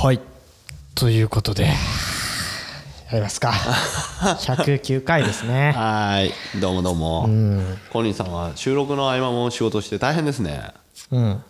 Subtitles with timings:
[0.00, 0.20] はい。
[0.94, 1.64] ということで。
[1.64, 1.72] や
[3.14, 3.50] りますか。
[4.38, 5.72] 109回ですね。
[5.72, 6.32] はい。
[6.60, 7.22] どうもどうも、
[7.90, 10.70] コニーさんは収録の合間も仕事して大変ですね。
[11.10, 11.22] うん。
[11.24, 11.42] うん。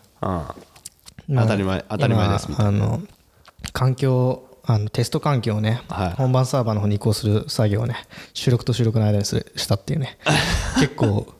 [1.37, 3.03] 当たり前当たり前ですみたい今あの
[3.75, 6.13] 環境あのテスト環境をね、はい。
[6.13, 7.97] 本番サーバーの方に移行する作業をね
[8.33, 10.17] 収録と収録の間にするしたっていうね。
[10.81, 11.35] 結構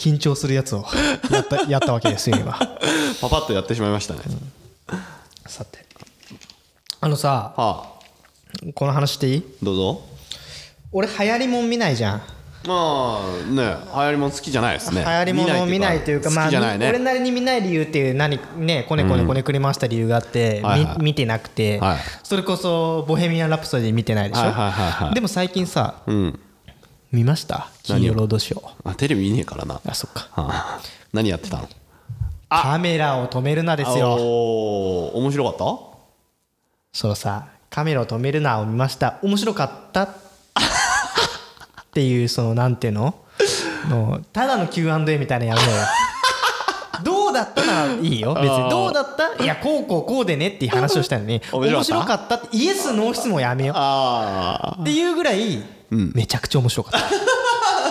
[0.00, 0.84] 緊張するやつを
[1.30, 2.54] やったやったわけですよ今。
[3.22, 4.20] パパッとやってしまいましたね、
[5.46, 5.89] さて
[7.00, 7.90] あのさはあ。
[8.74, 9.44] この話していい？
[9.62, 10.02] どうぞ。
[10.92, 12.22] 俺流行りもん見ないじゃん。
[12.66, 15.02] まあね流行りもん好きじゃないですね。
[15.02, 16.88] 流行りものを見ないというかまあ好きじゃないね。
[16.90, 20.98] 俺なりに見ない理由っていう何ねこねこねこねくり回した理由があって、はいはい。
[20.98, 21.98] み見てなくて、はい。
[22.22, 25.14] それこそ「ボヘミアン・ラプソディ」見てないでしょ、はいはいはいはい。
[25.14, 26.38] でも最近さうん。
[27.12, 27.68] 見ました？
[27.82, 28.70] 金曜ロードショー。
[28.84, 30.28] あテレビ見ねえからな、はあそっか。
[30.36, 30.80] あ、
[31.12, 31.68] 何やってたの？
[32.50, 34.16] カメラを止めるなですよ。
[34.18, 35.16] おー。
[35.16, 35.89] 面白かった？
[36.92, 39.18] そうさカメラを止めるなを見ました。
[39.22, 40.02] 面白かった。
[40.02, 40.08] っ
[41.92, 43.14] ていうそのなんていうの？
[43.88, 45.82] のただの Q&A みたいなのやるのよ。
[47.04, 48.34] どうだったならいいよ。
[48.34, 48.70] 別に。
[48.70, 49.42] どうだった？
[49.42, 51.40] いやこうこうこうでねっていう話をしたのに。
[51.52, 52.34] 面白かった？
[52.36, 53.76] ってイエスノー質問やめよう。
[53.78, 57.00] あっていうぐらいめちゃくちゃ面白かっ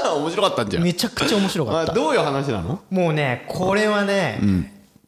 [0.06, 0.84] あ 面白かったんじゃん。
[0.84, 1.92] ためちゃくちゃ面白かった。
[1.94, 2.82] あどういう話なの？
[2.92, 4.40] もうねこれはね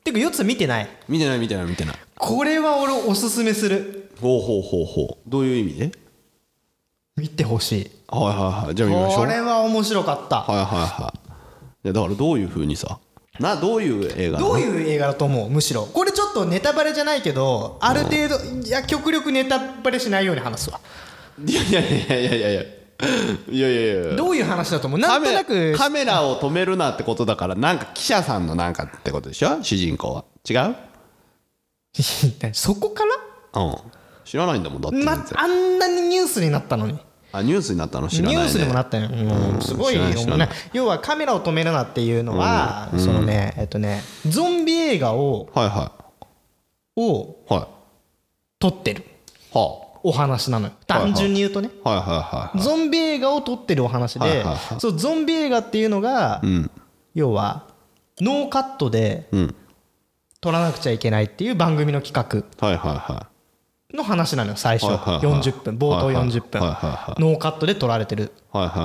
[0.05, 0.87] てか4つ見てない。
[1.09, 4.11] 見てない見てない見てないこれは俺おすすめする。
[4.21, 5.29] ほうほうほうほう。
[5.29, 5.91] どういう意味で？
[7.17, 7.91] 見てほしい。
[8.07, 8.75] はいはいはい。
[8.75, 9.19] じゃあ見ましょう。
[9.21, 10.41] これは面白かった。
[10.41, 11.17] はいはいはい。
[11.83, 12.99] いやだからどういうふうにさ？
[13.39, 15.49] などういう映画どういう映画だと思う？
[15.49, 15.87] むしろ。
[15.87, 20.79] これちょっとネタバレじゃないけどある程度いや極力ネタバレしないように話すわ。
[21.43, 22.61] いやいやいやいやいやいや。
[23.49, 24.15] いやいやいや。
[24.15, 24.99] どういう話だと思う？
[24.99, 29.63] なんとなくカメラを止めるなってことだからなんか記者さんのなんかってことでしょ？
[29.63, 30.25] 主人公は。
[30.47, 30.75] 違う？
[32.53, 33.03] そこか
[33.53, 33.75] うん。
[34.23, 34.97] 知らないんだもんだって。
[34.97, 36.97] ま、あんなにニュースになったのに。
[37.33, 38.09] あニュースになったの？
[38.09, 39.61] 知らない、ね、ニュースにもなったよ、うん。
[39.61, 40.49] すごい知らない知らない。
[40.49, 45.91] ね要はカメラを止めるなっていうのは、そのねえっとねゾンビ映画をはいは
[46.97, 47.67] をいはい。
[48.59, 49.05] 撮ってる。
[49.53, 50.73] はお話なのよ。
[50.87, 52.61] 単純に言うとね、あはいはいはい。
[52.61, 56.71] ゾンビ映画を撮ってるお話で、はいはいはそうゾンビ映画っていうのが、うん。
[57.13, 57.67] 要は
[58.19, 59.55] ノーカットでうん
[60.41, 62.43] 撮らなくちゃいけないっていう番組の企画
[63.93, 64.87] の話なのよ最初。
[64.91, 65.41] はいはいはい。
[65.41, 66.27] 40分冒頭はいはい。
[66.27, 66.61] 40分。
[67.19, 68.31] ノーカットで撮られてる。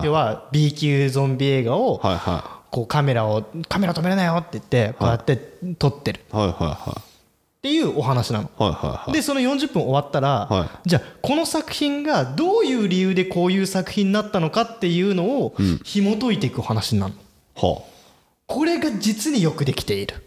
[0.05, 2.01] 要は B 級ゾンビ映画を
[2.71, 5.37] こうカメラをカメラ止めるなよって言ってこうやって
[5.79, 6.21] 撮ってる。
[6.33, 7.03] いはいはっ
[7.63, 8.45] ていうお話なの。
[8.45, 9.13] いはいはいはい。
[9.13, 17.15] でその40分終わったら、はじゃあこの作品がどういう理由でこういう作品になったのかっていうのを紐解いていくお話になる
[17.57, 17.71] の。
[17.71, 17.83] は
[18.47, 20.23] これが実によくできている。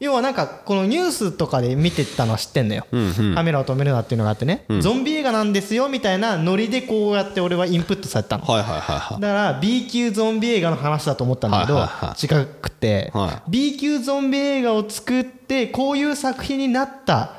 [0.00, 2.86] 要はなんかこのニュースとかで見てたのは知ってんのよ、
[3.34, 8.44] カメラを止めるなっていうのがあってね、ゾンビ映画なんですよみたいなノリでこうやって俺はインプットされたの。
[8.48, 9.20] あはいはいはいはい。
[9.20, 17.34] だから B 級ゾンビ映画の話だと思ったんだけどはいはいは違くては B 級ゾンビ映画を作ってこういう作品になった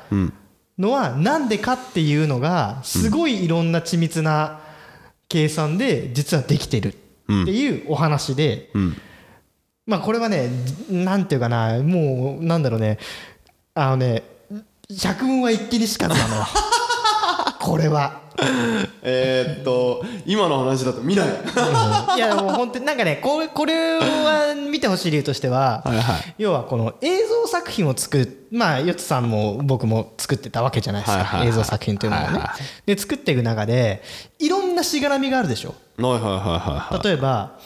[0.78, 4.60] のはなんでかっていうのがすごいいろんな緻密な
[5.28, 8.70] 計算で実はできてるっていうお話で
[9.86, 10.48] まあこれはね
[10.90, 12.98] なんていうかなもうなんだろうね
[13.74, 14.22] あのね
[15.00, 16.44] 百聞は一気にしかずなの
[17.60, 18.22] これは。
[19.02, 21.28] えー、っと今の話だと見ない
[22.16, 25.84] いやもう本当になんかねこれこれは見てほしい理由としては
[26.38, 31.42] 要はこの映像作品を作るまあヨッツさんも僕も作ってたわけじゃないですか。
[31.44, 32.54] 映像作品というものはいは
[32.86, 34.02] で作っていく中で
[34.38, 35.74] いろんなしがらみがあるでしょ。
[35.98, 37.04] はいはいはいはい。
[37.06, 37.58] 例えば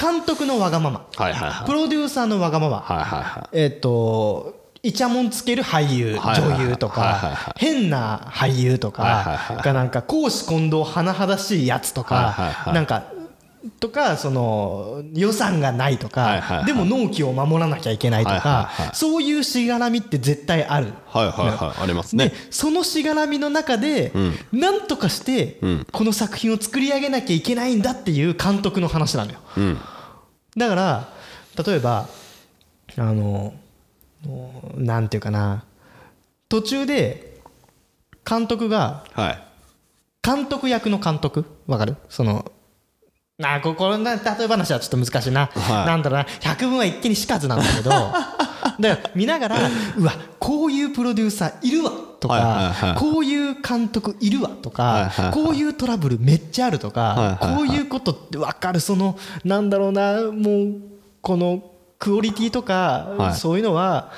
[0.00, 1.06] 監督のわがまま。
[1.16, 1.66] はいはいはい。
[1.66, 2.80] プロデューサーのわがまま。
[2.80, 12.74] はいはいはえっとイチャモンつける俳優女優とか変な俳優とかがなんか公私混同甚だしいやつとかはい。
[12.74, 13.04] なんか
[13.78, 20.86] とかその予算がないとかでも納期を守らなきゃいけないとはいかそういうしがらみって絶対ある。
[20.88, 24.12] いはいはいはいありますでねそのしがらみの中で
[24.50, 25.58] なんとかして
[25.92, 29.38] この作品を作り上げなきゃいけないんだっていう監督の話なのよ。
[29.56, 29.78] うん。
[30.56, 31.08] だから
[31.66, 32.08] 例えば
[32.96, 33.52] あの
[34.74, 35.64] なんていうかな
[36.48, 37.40] 途中で
[38.28, 39.42] 監督がはい。
[40.22, 41.46] 監督役の監督？
[41.66, 41.96] わかる？
[42.10, 42.52] その
[43.42, 45.86] あここのな例え話はちょっと難しいな、はい。
[45.86, 46.26] なんだろうな。
[46.40, 47.90] 百聞は一気にしかずなんだけど。
[47.90, 49.58] だから見ながら
[49.96, 51.92] うわこういうプロデューサーいるわ。
[52.20, 52.96] とか、はいはいはい。
[52.98, 54.50] こういう監督いるわ。
[54.50, 55.32] とか、はいはいはい。
[55.32, 57.56] こういうトラブルめっちゃあるとか、はいはいはい。
[57.56, 58.80] こういうことって分かる。
[58.80, 60.80] そのなんだろうなもう
[61.22, 61.62] この
[61.98, 63.34] クオリティとか、はい。
[63.34, 64.12] そういうのは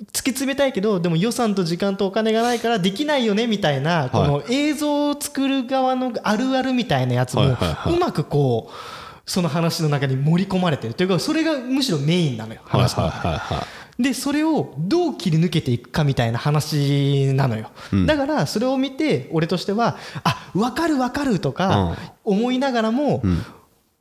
[0.00, 7.96] 突き詰めたいけどでも予算と時間とお金がないからできないよねみたいなこの映像を作る側のあるあるみたいなやつもはいはいはい。
[7.96, 17.70] うまくこうその話の中に盛り込まれてるというかそれがむしろメインなのよはい話のはいはいはいでそれをどう切り抜けていくかみたいな話なのよ、
[18.06, 23.22] だからそれを見て俺としてはあ分かる分かるとか思いながらも、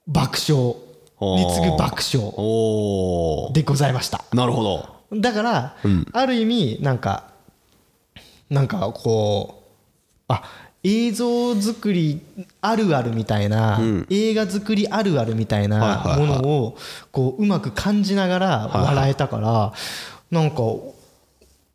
[0.08, 0.76] 爆笑。
[1.22, 4.24] に次ぐ爆笑でございました。
[4.32, 5.76] なるほどだから、
[6.12, 7.24] ある意味なんか
[8.50, 10.44] なんかこうあ
[10.84, 12.22] 映像作り
[12.62, 13.80] あるあるみたいな、
[14.10, 16.78] 映画作りあるあるみたいなものを
[17.12, 19.74] こううまく感じながら笑えたから、
[20.32, 20.62] なんか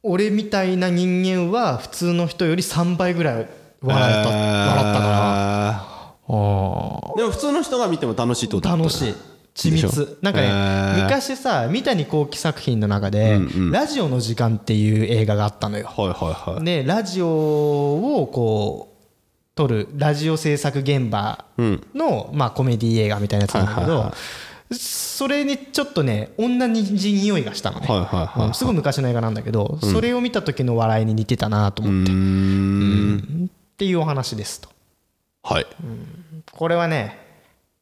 [0.02, 3.48] 俺みたいな人間は普通の人より3倍ぐらい
[3.82, 5.94] 笑えた、笑ったから。
[6.26, 9.14] でも普通の人が見ても楽しいってことだった楽しい
[9.54, 10.18] 緻密。
[10.20, 11.02] なんかねへー。
[11.04, 13.40] 昔さ三谷幸喜作品の中で
[13.70, 15.86] 「ラジオの時間」っていう映画があったのよ。
[15.86, 16.16] はいはい
[16.56, 16.64] はい。
[16.64, 18.94] でラジオをこう
[19.54, 21.44] 撮るラジオ制作現場
[21.94, 24.16] のまあコメディ映画みたいなやつなんだけはいはいはど
[24.76, 27.86] それにちょっとね同じ匂いがしたのね。
[27.86, 28.04] はいは
[28.34, 32.10] いはいすごい昔の映画なんだけどそれを見た時の笑いに似てたなと思って。
[32.10, 33.50] うーん。
[33.74, 34.68] っていうお話ですと。
[35.42, 35.66] はい。
[36.52, 37.23] これはね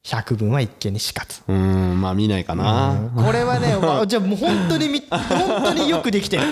[0.04, 3.10] 百聞は一見にしかずうーんまあ見ないかな。
[3.14, 6.42] これはね、 わじゃあもう本当にみ本当によくできてる。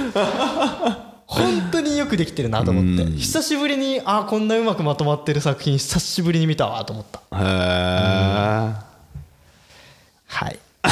[1.27, 3.11] 本当によくできてるなと思って。
[3.19, 7.19] 久しぶりにあこんなうまくまとまってる作品久しぶりに見たわと思った。
[7.19, 8.75] へえ
[10.27, 10.59] はい。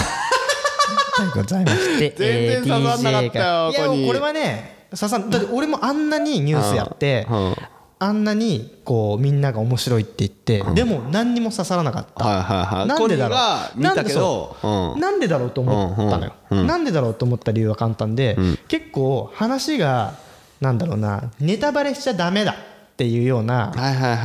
[1.32, 7.56] とございまして全然刺さんなかったよいやこれはね刺さんだって俺もあんなにニュースやってうん
[8.00, 12.24] あんなにこうみんなが面白いって言ってでも何にも刺さらなかった。
[12.24, 12.86] はいはいはい。
[12.86, 13.38] なんでだろう？
[13.38, 14.98] コニーが見たけどう？
[14.98, 15.00] ん。
[15.00, 16.32] なんでだろうと思ったのよ、
[16.64, 18.36] なんでだろうと思った理由は簡単で、
[18.68, 20.14] 結構話が
[20.60, 22.56] なんだろうなネタバレしちゃダメだっ
[22.96, 23.72] ていうような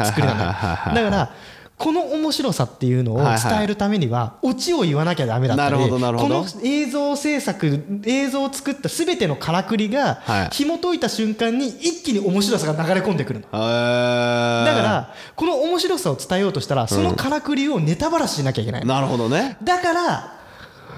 [0.05, 1.29] 作りなのだから
[1.83, 10.49] この面白さっていうのを伝えるためにはオチを言わなきゃダメだったりこの映像制作映像を作った全てのからくりがはい。
[10.51, 13.45] 紐解いた瞬間に一気に面白さが流れ込んでくるの。
[13.47, 19.57] だからこの面白さを伝えようとしたらそのからくりをネタバラシしなきゃいけないなるほどね。
[19.61, 20.39] だから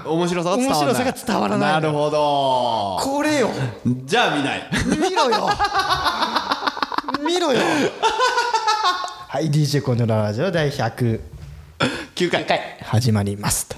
[0.04, 0.86] 面白さが伝わらない。
[0.86, 2.98] 面白さが伝わらないなるほど。
[3.02, 3.50] これよ。
[4.04, 4.70] じゃあ見ない。
[4.86, 5.50] 見ろよ。
[7.26, 7.60] 見ろよ
[9.28, 11.20] はい、DJ コンドララジオ第109
[12.30, 12.46] 回。
[12.80, 13.68] 始まります。
[13.68, 13.74] と。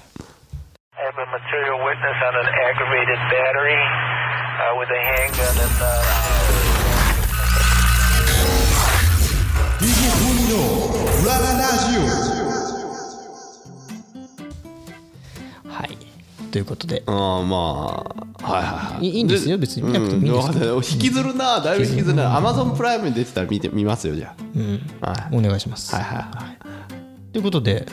[15.66, 16.07] はい、
[16.50, 17.02] ということで。
[17.06, 19.06] あーまあはいはいはい。
[19.06, 19.82] いいいんですよ別に。
[19.82, 20.76] 見なくてもいいんですけど。
[20.76, 22.36] うん引きずるなだいぶ引きずるな。
[22.36, 24.34] アマゾンプライムに出てたら見て見ますよじゃ
[25.02, 25.10] あ。
[25.10, 25.36] はい。
[25.36, 25.94] お願いします。
[25.94, 26.68] はいはい
[27.30, 27.86] ということで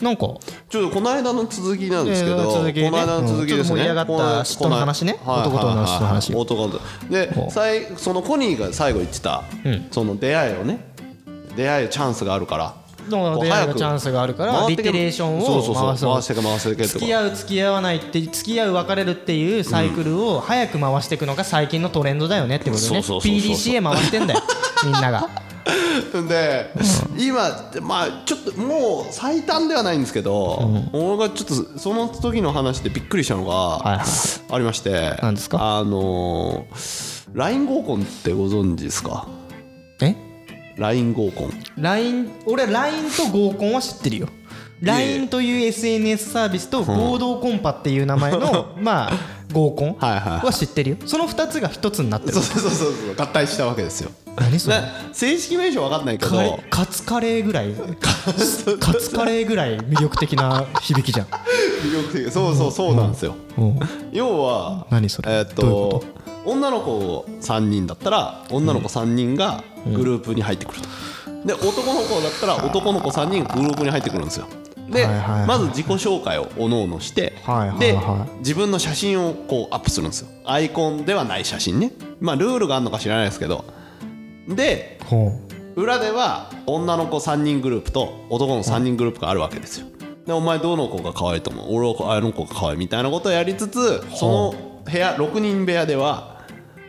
[0.00, 0.26] なんか
[0.68, 2.90] ちょっとこの間の続きなんですけど、えー続きね。
[2.90, 3.74] この間の続きですね。
[3.74, 5.14] う盛り上がった嫉妬の話ね。
[5.24, 6.32] この男と女の嫉妬の話。
[6.32, 6.80] はいはいはい男と
[7.10, 9.44] で、最そのコニーが最後言ってた、
[9.92, 10.92] その出会いをね、
[11.56, 12.79] 出会いチャンスがあるから。
[13.10, 15.86] だから出会いのチャンスがあるからリテレーションをそうそうそう。
[15.88, 16.12] 回そう。
[16.14, 23.00] 回してけ回して付き合う付き合わないって付き合う別れるっていうサイクルを早く回していくのが最近のトレンドだよねってことね。
[23.00, 24.40] PDCA 回してんだよ
[24.84, 25.28] みんなが。
[26.28, 26.70] で、
[27.18, 34.04] 今まあちょっともう最短ではないんですけど、俺がちょっとその時の話でびっくりしたのがはいはい。
[34.52, 35.58] ありまして、何ですか？
[35.78, 39.26] あのー LINE 合コンってご存知ですか？
[40.00, 40.16] え？
[40.80, 41.50] LINE 合コン。
[41.78, 44.28] LINE 俺 LINE と合コンは知ってるよ。
[44.82, 49.12] LINE という SNS サービスと合同コンパっていう名前の まあ
[49.52, 50.96] 合コンは知ってるよ。
[51.04, 52.32] その2つが1つになってる。
[52.32, 54.10] そうそうそうそう合体したわけですよ。
[54.36, 54.76] 何それ？
[54.80, 56.58] な正式名称わかんないけど。
[56.70, 57.74] カツカレーぐらい。
[58.00, 61.26] カツカレーぐらい魅力的な響きじゃん。
[61.84, 62.30] 魅力的。
[62.32, 63.78] そうそうそうなんですよ、うん。
[64.12, 65.30] 要は何それ？
[65.30, 66.19] えーっどういうこと？
[66.44, 70.88] 女の子3人だったら女の子3人がグループに入ってくると、
[71.46, 74.46] で男の子だったら男の子3人がグループに入ってくるんですよ。
[74.88, 75.06] で、
[75.46, 77.34] まず自己紹介をおのおのして、
[77.78, 77.96] で
[78.38, 80.28] 自分の写真をこうアップするんですよ。
[80.44, 81.92] アイコンではない写真ね。
[82.20, 83.64] まあルールがあるのか知らないですけど。
[84.48, 85.32] でほ
[85.76, 89.86] 裏では女の子3人グループと男の3人グループがあるわけですよ。
[90.26, 91.66] でお前どの子が可愛いと思う？
[91.70, 96.29] 俺はあの子が可愛いみたいなことをやりつつその部屋6人部屋では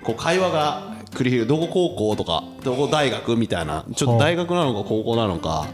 [0.03, 5.67] こう会話が繰り広げどこ高校とかどこ大学みたいなちょっと大学なのか高校なのか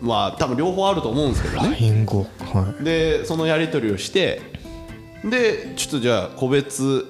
[0.00, 1.62] まあ多分両方あると思うんですけどう。
[1.62, 2.06] ね
[2.46, 4.40] はでそのやり取りをして
[5.24, 7.06] でちょっとじゃあ個別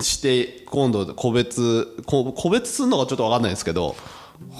[0.00, 3.94] して今度個別こ個別するのがちょっと分かんないですけど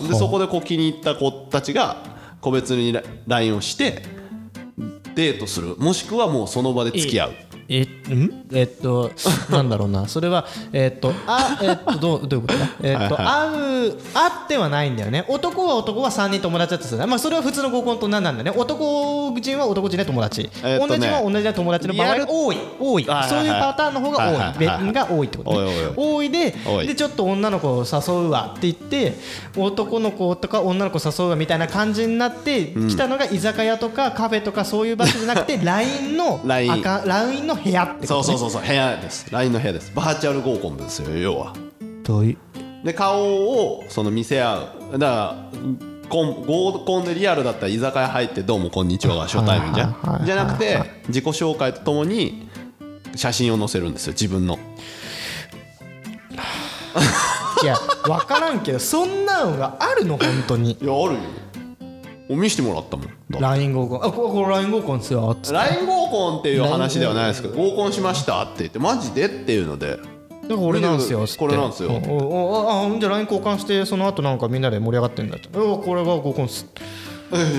[0.08, 1.96] でそこでこう気に入った子たちが
[2.40, 4.02] 個別に LINE をして
[5.14, 5.76] デートする。
[5.78, 7.32] もしくはもうその場で付き合う
[7.68, 7.82] え
[8.14, 8.46] ん？
[8.52, 9.10] えっと
[9.50, 10.08] なんだろうな。
[10.08, 12.68] それはえっとあえっとどうどういうことだ？
[12.82, 15.24] えっと会う会ってはないんだよね。
[15.28, 18.58] 男は男は3人友達だとするまあそれは普通の合コンと何なんだよね。
[18.58, 20.48] 男人は男人で友達。
[20.62, 22.56] 同じは同じで友達の場合多い。
[22.80, 23.04] 多い。
[23.28, 24.58] そういうパターンの方が多い。
[24.58, 25.50] 別が多いってこと
[25.96, 26.54] 多いで
[26.86, 29.14] でちょっと女の子を誘うわって言って
[29.56, 38.06] 男の子とか女の子誘うわみたいな感じになって来たのが居酒屋とかカフェとかそういう場所じゃなくて LINE の LINE 赤 LINE の部屋ってことね。
[38.06, 39.26] そうそうそうそう部屋です。
[39.30, 39.92] LINE の部屋です。
[39.94, 41.54] バーチャル合コンですよ要は。
[42.04, 42.36] どういう？
[42.84, 44.58] で顔をその見せ合
[44.92, 44.98] う。
[44.98, 45.34] だから
[46.08, 50.22] コン合コンでリアルだったら居酒屋入って「どうもこんにちは」が初対面じゃん。
[50.24, 52.48] じゃなくて自己紹介とともに
[53.16, 54.58] 写真を載せるんですよ自分の。
[57.62, 61.20] いや分からんけどそんなのがあるの本当にいやあるよ
[62.28, 63.08] お見してもらったもん。
[63.30, 64.04] LINE 合コン。
[64.04, 65.56] あここれ LINE 合コンですよつって。
[65.56, 69.98] LINE 合コンっていう話ではないですけど合コンしましたって言ってマジでっていうので。
[70.48, 71.90] だから俺なんですよこれなんですよ。
[71.90, 76.66] おおおあじゃあ LINE 交換してその後なんかみんなで盛り上がってんだっておこれが合コンっす。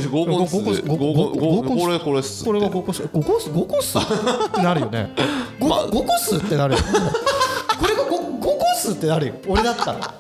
[0.09, 0.55] 合コンっす。
[0.55, 1.03] 合コ
[1.73, 3.03] ンこれこれっすこれが合コンっす。
[3.03, 3.49] 合コンっす？
[3.49, 3.97] 合コンっす？
[3.97, 4.01] っ
[4.53, 5.13] てなるよね。
[5.59, 6.37] 合コンっす？
[6.37, 6.79] ってなるよ。
[7.79, 8.91] これが合合コンっす？
[8.91, 9.33] ってなるよ。
[9.47, 10.13] 俺だったら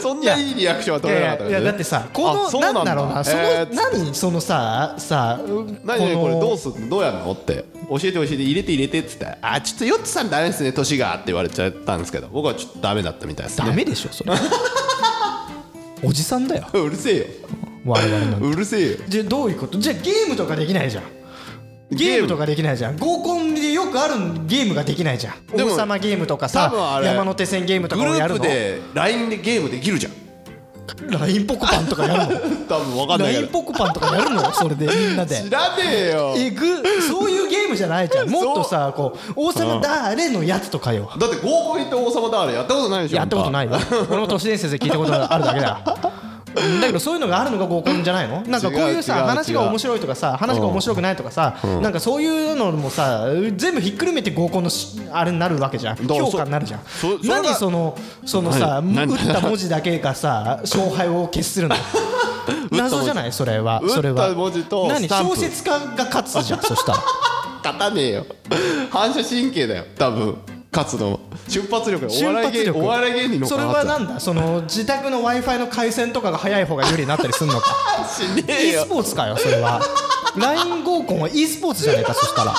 [0.00, 0.36] そんな。
[0.36, 5.40] いいリアクションはい取れなかったやいやだってさこのあそうなんだろうなそのえー何そのささ
[5.84, 14.32] 何々これどうすどうやんのって教えて教えて入れて入れてっつってあちょっとヨッツさんダメですね年がって言われちゃったんですけど僕はちょっとダメだったみたいですねダメでしょそれ
[16.02, 17.24] おじさんだようるせえよ
[17.84, 21.04] 我々のうるせえよじゃあどういうことじゃあゲームとかできないじゃん
[21.90, 22.96] ゲームとかできないじゃん。
[22.96, 24.14] 合コンでよくある
[24.46, 25.60] ゲームができないじゃん。
[25.60, 28.40] 王様ゲームとかさ山手線ゲームとグルかをやるの。
[28.40, 30.12] ープで LINE でゲームできるじゃん。
[31.08, 32.40] LINE ポコパンとかやるの？
[32.68, 34.52] 多分分かんないけ LINE どポコパンとかやるの？
[34.52, 35.36] それでみんなで。
[35.42, 36.34] 知らねえよ。
[36.36, 36.66] えぐ。
[37.02, 38.28] そういうゲームじゃないじゃん。
[38.30, 41.10] もっとさこう王様誰のやつとかよ。
[41.18, 43.78] だって合コン行って王様だあれやったことないでしょやったことないいよ。
[44.10, 45.80] 俺も都市伝説で聞いたことがあるだけだ
[46.80, 48.42] だけどそういうのがあるのが合コンじゃないの？
[48.42, 53.26] なんかこういうさ話が面白いとかさ話が面白くないとかさなんかそういうのもさ
[53.56, 55.96] 全部ひっくるめて合コンのしあれになるわけじゃん。
[55.96, 56.80] 評価になるじゃん。
[57.24, 61.76] 何そのそのさ何打った文字だけがさ勝敗を決するの？
[62.70, 63.32] 謎じゃない？
[63.32, 63.82] それは。
[63.88, 64.28] それは。
[64.88, 65.08] 何？
[65.08, 66.98] 小説家が勝つじゃんそしたら。
[67.62, 68.26] 勝たねえよ。
[68.90, 70.36] 反射神経だよ多分
[70.72, 72.06] 勝つの瞬発力。
[72.06, 74.20] だお瞬笑い芸発力お笑い芸人のそれはなんだ？
[74.20, 77.74] その自宅の w i f i の回線とかが早い方が有利になったりするのか？
[78.08, 79.80] しねえ e よスポーツかよそれは。
[80.36, 82.54] LINE 合コンは e スポーツじゃねえかそしたら。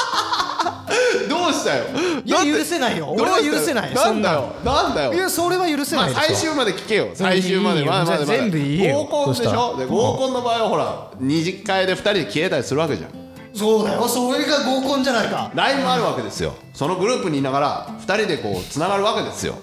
[1.29, 1.85] どうしたよ？
[2.25, 3.15] いや許せないよ。
[3.17, 3.93] 俺は許せない。
[3.93, 4.53] なんだよ？
[4.65, 5.13] なんだよ？
[5.13, 7.11] いやそれは許せまあない最終まで聞けよ。
[7.13, 7.85] 最終まで。
[7.85, 9.03] まだまだ全部言えよ。
[9.03, 9.77] 合コンでしょ？
[9.77, 13.20] で合コンの場合はほら二次会で二人で消えたりするわけじゃん
[13.53, 14.07] そうだよ。
[14.07, 15.51] それが合コンじゃないか。
[15.53, 16.53] LINE もあるわけですよ。
[16.73, 19.55] そのグループにいながら二人でこうつながるわけですよ。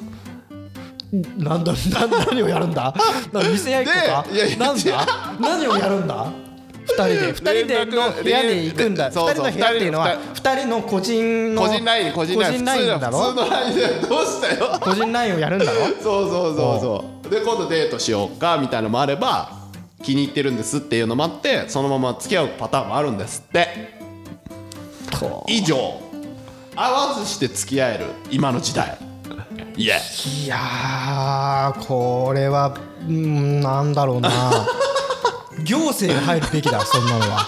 [1.38, 1.78] なんだな
[2.26, 2.94] 何をやるんだ？
[3.32, 4.26] な店やいっこか？
[4.28, 5.06] でいやいやなんだ？
[5.40, 6.26] 何をやるんだ？
[6.84, 7.32] 二人で。
[7.32, 9.10] 二人での部屋で行くんだ。
[9.10, 14.78] そうそう二人の部屋っていうのは二人の個人の個人 LINE 個人 LINE 個人 LINE だろ普通の LINE でどうしたよ？
[14.80, 15.70] 個人 LINE をやるんだろ？
[15.72, 17.30] そうそうそうそう。
[17.30, 19.57] で今度デートしようかみたいなのもあれば
[20.02, 23.98] 気に入ってるんですっていうのもあってそのまま付き合うパターンもあるんですって。
[25.46, 26.00] 以上。
[26.76, 28.98] 合わずして付き合える今の時代。
[29.76, 32.76] いやーこれは
[33.08, 34.30] うんなんだろうな。
[35.64, 37.46] 行政が入るべきだそんなのは。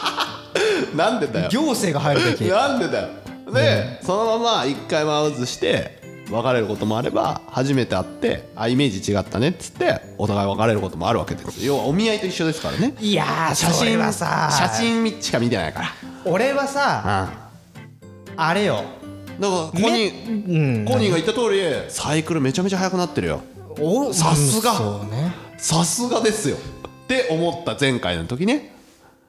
[0.97, 1.49] なんでだよ。
[1.49, 2.49] 行政が入るべき。
[2.49, 3.09] なんでだよ。
[3.52, 6.00] で、そのまま一回も会わずして
[6.31, 11.65] 別れることもあれば初めて会ってあイメージ違ったねっつってお互い別れることもあるわけです。
[11.65, 12.95] 要はお見合いと一緒ですからね。
[13.01, 15.89] いやー写真はさ写真しか見てないから。
[16.25, 17.31] 俺はさ
[18.37, 18.85] あれよ。
[19.39, 20.85] だからコニー、うん。
[20.85, 23.41] コニーが言った通りサイクルめちゃめちゃ速くなってるよ。
[23.81, 24.73] おさすが。
[24.73, 25.33] うんそうね。
[25.59, 26.57] さすがですよ。
[26.57, 28.73] って思った前回の時ね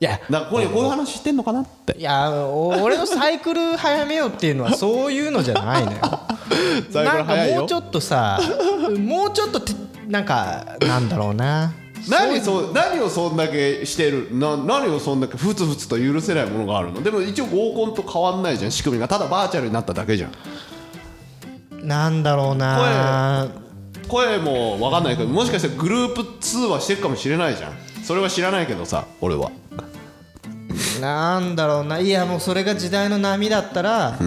[0.02, 1.96] いやだからコニーこういう話してんのかなって。
[1.96, 6.00] いやお俺のサイクル 早めようっていうのはそういうのじゃないのよ。
[6.92, 8.40] サイクル早いよなんかもうちょっとさ
[8.98, 9.74] もうちょっとて
[10.08, 11.74] なんかなんだろうな。
[12.10, 14.30] 何そう何をそんだけしてる？
[14.32, 17.04] な何をそんだけふつふつと許せないものがあるの？
[17.04, 19.08] でも一応合コンと変わんないじゃん仕組みが。
[19.08, 21.88] ただバーチャルになっただけじゃん。
[21.88, 23.50] なんだろうな。
[24.08, 27.72] 声も分かんないけどもしかしたらグループ通話してるかもしれないじゃん。
[28.04, 29.52] それは知らないけどさ俺は
[31.02, 32.00] なんだろうな。
[32.00, 34.18] いやもうそれが時代の波だったら、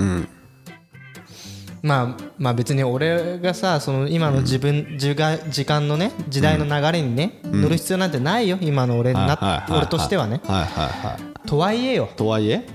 [1.83, 10.41] まあまあ別に俺がさその今の自分、時間時間のね時代の流れにね、乗る必要なんてないよ今の俺な、俺としてはね。
[10.45, 11.49] はいはいはい。
[11.49, 12.09] とはいえよ。
[12.17, 12.67] とはいえ？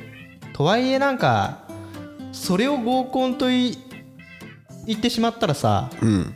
[0.53, 1.59] とはいえなんか
[2.31, 3.77] それを合コンとい
[4.85, 6.33] 言ってしまったらさうん。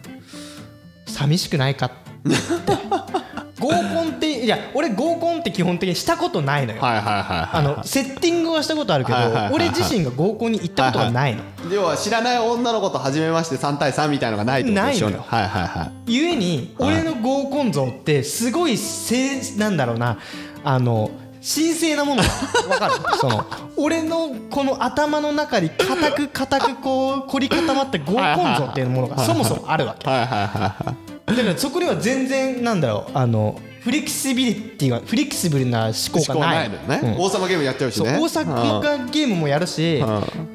[1.06, 1.96] 寂しくないかって
[3.64, 9.54] 合コンっていや俺合コンって基本的にしたことないのよ、はいはいはいはいあのセッティングはしたことあるけどはいはいはいはい。
[9.54, 11.44] 俺自身が合コンに行ったことがないの。
[11.72, 15.26] 要は知らない女の子と初めまして3対3みたいなのがないってことでしょないのよ。
[15.28, 15.92] はいはいはい。
[16.14, 20.18] ゆえに俺の合コン像ってすごいせなんだろうな。
[20.64, 21.10] あの
[21.46, 22.30] 神聖なものが
[22.70, 22.94] わかる？
[23.20, 30.10] その俺のこの頭の中に固く固くこう凝り固まった合コン像っていうものがそもそもあるわけ。
[30.10, 36.70] はいはいはいはいだからそこには全然なんだろうあのフレキシビリティがフレキシブルな思考がない。
[36.70, 38.12] のね、王様ゲームやっちゃうしね。
[38.12, 40.02] そう大阪ゲームもやるし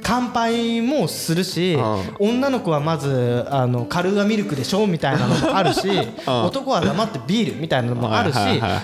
[0.02, 1.76] 乾杯もするし
[2.18, 5.87] 女の子はまずあのカルーアミルクでしょみたいなのもあるし
[6.26, 8.38] 男は黙ってビールみたいなのもあるし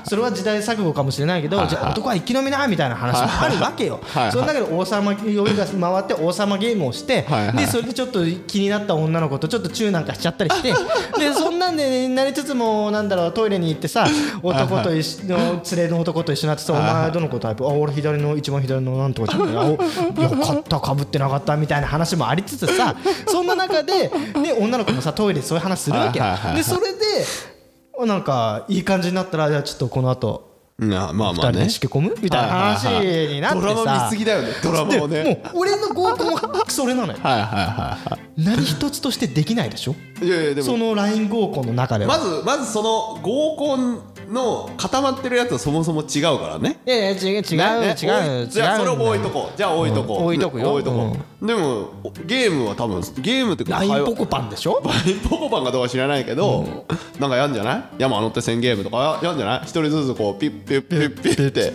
[0.05, 4.01] それは時代錯誤かもしれないけどじゃあ男は生き延びなみたいな話もあるわけよ。
[4.31, 10.73] その中で王様呼びが回って王様ゲームをしてでそれでちょっと気になった女の子とちょっとチューなんかしちゃったりして
[11.19, 14.07] でそんなんでなりつつもなんだろうトイレに行ってさ
[14.43, 15.37] 男と一緒の
[15.77, 22.95] 連れの男と一緒になってさ「お前どの子タイプあ俺左の一番左のなんとかちゃんよかったかぶってなかった」みたいな話もありつつさ
[23.27, 24.11] そんな中で
[24.43, 26.21] で女の子もさトイレでそういう話するわけ。
[26.21, 26.57] はいはいはいはい。
[26.59, 31.63] でそれでなんかいい感じになったらじゃあちょっとこの後うんまあまあね。
[31.65, 32.15] でしけ込む？
[32.21, 33.61] みたいな話になって。
[33.61, 34.49] ドラマ見さすぎだよね。
[34.63, 35.41] ドラマをね。
[35.45, 37.19] もう俺の合コンはそれなのよ。
[37.23, 37.65] はいはいはい
[38.11, 39.95] は何一つとしてできないでしょ？
[40.21, 40.67] いいやいやでも。
[40.67, 42.19] その LINE 合コンの中では。
[42.19, 46.79] まずまずその合コンの固まってるやつはそもそも違うからね。
[46.87, 47.43] いやいや違う違う違う
[47.81, 49.57] ね違うじゃあそれを置いとこう。
[49.57, 50.73] じゃあ置いとこう、うん置いとくよ。
[50.73, 51.91] 置いとこう、でも
[52.27, 56.87] ゲームは多分ゲームっていうか LINE ポコパンでしょ？LINE ポコパンかどうか知らないけど、
[57.19, 57.85] なんかやんじゃない？
[57.99, 59.61] 山乗って1000ゲームとかやんじゃない？
[59.63, 61.73] 一人ずつこうピッピッピッピッって。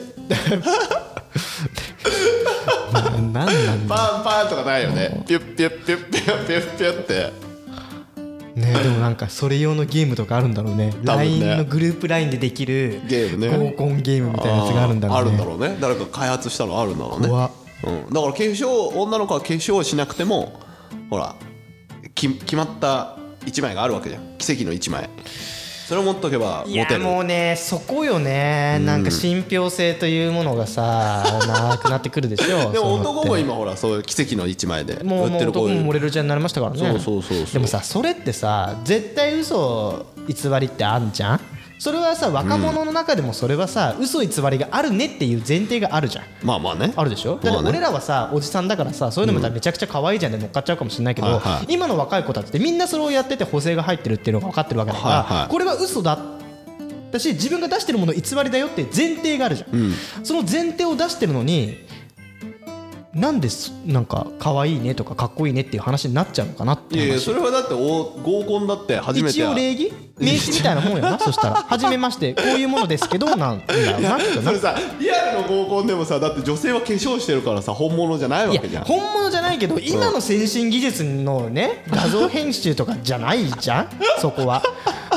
[2.94, 7.49] なんなんだパンパンとかないよねピュッピュッピュッピュッピュッピュッって
[8.60, 8.74] ね。
[8.84, 10.94] でもなんかそれ用のゲームとかあるんだろうね。
[11.04, 13.72] LINE のグループ LINE でできるゲームね。
[13.72, 15.22] 合コンゲームみたいなやつがあるんだろうね。
[15.22, 15.78] あるんだろうね。
[15.80, 20.60] 誰か開発したのあるんだろうね、うん、だから化粧女の子は化粧しなくても
[21.10, 21.36] ほら
[22.14, 24.38] き決まった一枚があるわけじゃん。
[24.38, 25.10] 奇跡の一枚
[25.90, 27.00] それを持っとけばモテる。
[27.00, 28.78] もうねそこよね。
[28.86, 32.72] なんか信憑性というものがさ なくなってくるでしょ。
[32.72, 35.04] でも男も今ほらそういう奇跡の一枚で。
[35.04, 36.78] もうもう男もモレルちゃんになりましたからね。
[36.78, 37.46] そうそうそう。
[37.54, 41.40] でもさそれってさ絶対嘘偽りってあんじゃん？
[41.80, 46.26] それはさ若者の中でもそれはさ、嘘偽りがあるねっていう前提があるじゃん。
[46.44, 46.94] まあまあね。
[46.96, 47.36] あるでしょ？
[47.36, 51.74] だってまあね俺らはさおじさんだからさそういうのもめちゃくちゃ可愛いじゃんで乗っかっちゃうかもしれないけど、はいはい。
[51.74, 55.48] 今の若い子たちってみんなそれをやってて補正が入ってるっていうのが分かってるわけだから、はいはい。
[55.50, 56.20] これは嘘だ。
[57.12, 61.88] だし自分が出してるもの偽りだよって前提があるじゃん、その前提を出してるのに
[63.14, 67.78] なんですなんか可愛いねとかかっこいいねっていう話になっちゃうのかなっていやいや話それはだってお
[68.22, 69.92] 合コンだって初めて一応礼儀？
[70.20, 71.18] 名刺みたいなもんよな。
[71.18, 78.84] そしたら「はじめましてこういうものですけど」なんだよな それさリアルの合コンでもさだって女性は化粧してるからさ本物じゃないわけじゃん。
[78.84, 83.90] 本物じゃないけど今の先進技術のね画像編集とかじゃないじゃん？
[84.22, 84.62] そこは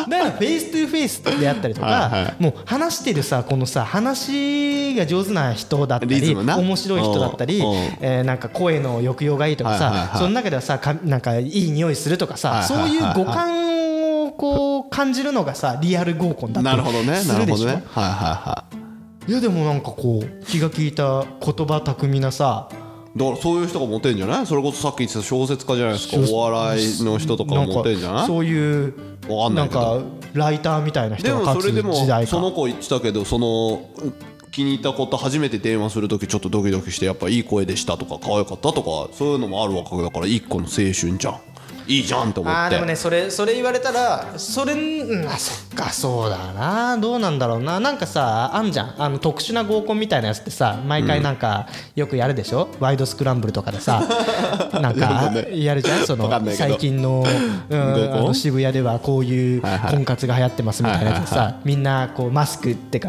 [0.08, 7.60] だから face to face であったりとはいはかもう話してるさこのさ話が上手な人だったり面白い人だったり
[8.00, 10.08] えーなんか声の抑揚がいいとかはいはいはい。
[10.08, 12.90] さその中ではさかなんかいい匂いするとかさはいそうはい。
[12.90, 17.66] はいいう五感をこう感じるのがさリアル合コンだったりなるほどねなるほするでしょ？
[17.66, 17.82] どね。
[17.88, 18.64] はいはいは
[19.28, 19.32] い。
[19.32, 22.68] やでもなんかこう気が利いた言葉巧みなさ
[23.14, 24.46] いだからそういう人がモテんじゃない？
[24.46, 26.16] それこそさっき言ってた小説家じゃないですか。
[26.34, 28.26] お笑いの人とかがモテんじゃない？
[28.26, 28.94] そういう
[29.28, 29.80] わかんなけど。
[29.80, 32.30] ないんかライターみたいな人でが勝つもそれでも時代か。
[32.30, 33.88] その子言ってたけどその
[34.50, 41.40] 気に入った子と初めて電話する時ちょっとドキドキしてやっぱいい声でしたとか可愛かったとかそういうのもあるわけだから一個の青春じゃん
[41.86, 42.58] いいじゃんって思って。
[42.58, 45.28] あーでもねそれそれ言われたらそれうん。
[45.28, 45.90] あそっか。
[45.90, 46.96] そうだな。
[46.98, 47.80] どうなんだろうな。
[47.80, 48.94] なんかさあんじゃん。
[48.98, 51.66] あの特殊な合コンみたいなやつってさ毎回なんか
[51.96, 54.02] よくやるでしょ、ワイドスクランブルとかでさ。
[54.80, 56.06] なんやかやるじゃん？
[56.06, 57.24] その最近の,、
[57.70, 63.08] うん、の渋谷ではこういう婚活が流行ってますみたいなやつでさみんなこうマスクってか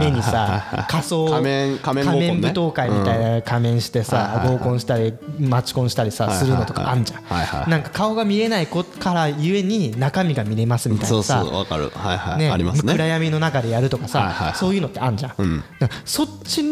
[0.00, 2.40] 目にさ仮装仮面仮面合コンね。
[2.40, 7.22] 舞踏会みたいな仮面してさ合コンしたりマチコンしたりさするのとかあんじゃん。
[7.22, 7.70] はいはい。
[7.70, 11.90] なんか顔が見えない子からゆえに中身が見れますみたいそうそなさうわかる。
[11.90, 12.92] はいはい、ねありますね。
[12.92, 14.56] 暗闇の中でやるとかさ、はいはいはい。
[14.56, 15.64] そういうのってあんじゃん、ん。
[15.80, 16.62] だからそっち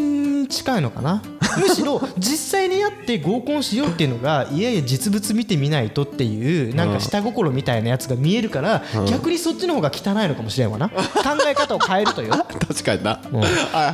[0.44, 1.22] に近いのかな？
[1.59, 10.88] むしろ実際にやって合コンしようっていうのがいやいや実物見てみないとっていうなんか下心みたいなやつが見えるから逆にそっちの方が汚いのかもしれんわな。
[10.88, 10.94] 考
[11.46, 12.30] え方を変えるとよ
[12.66, 13.20] 確かにな。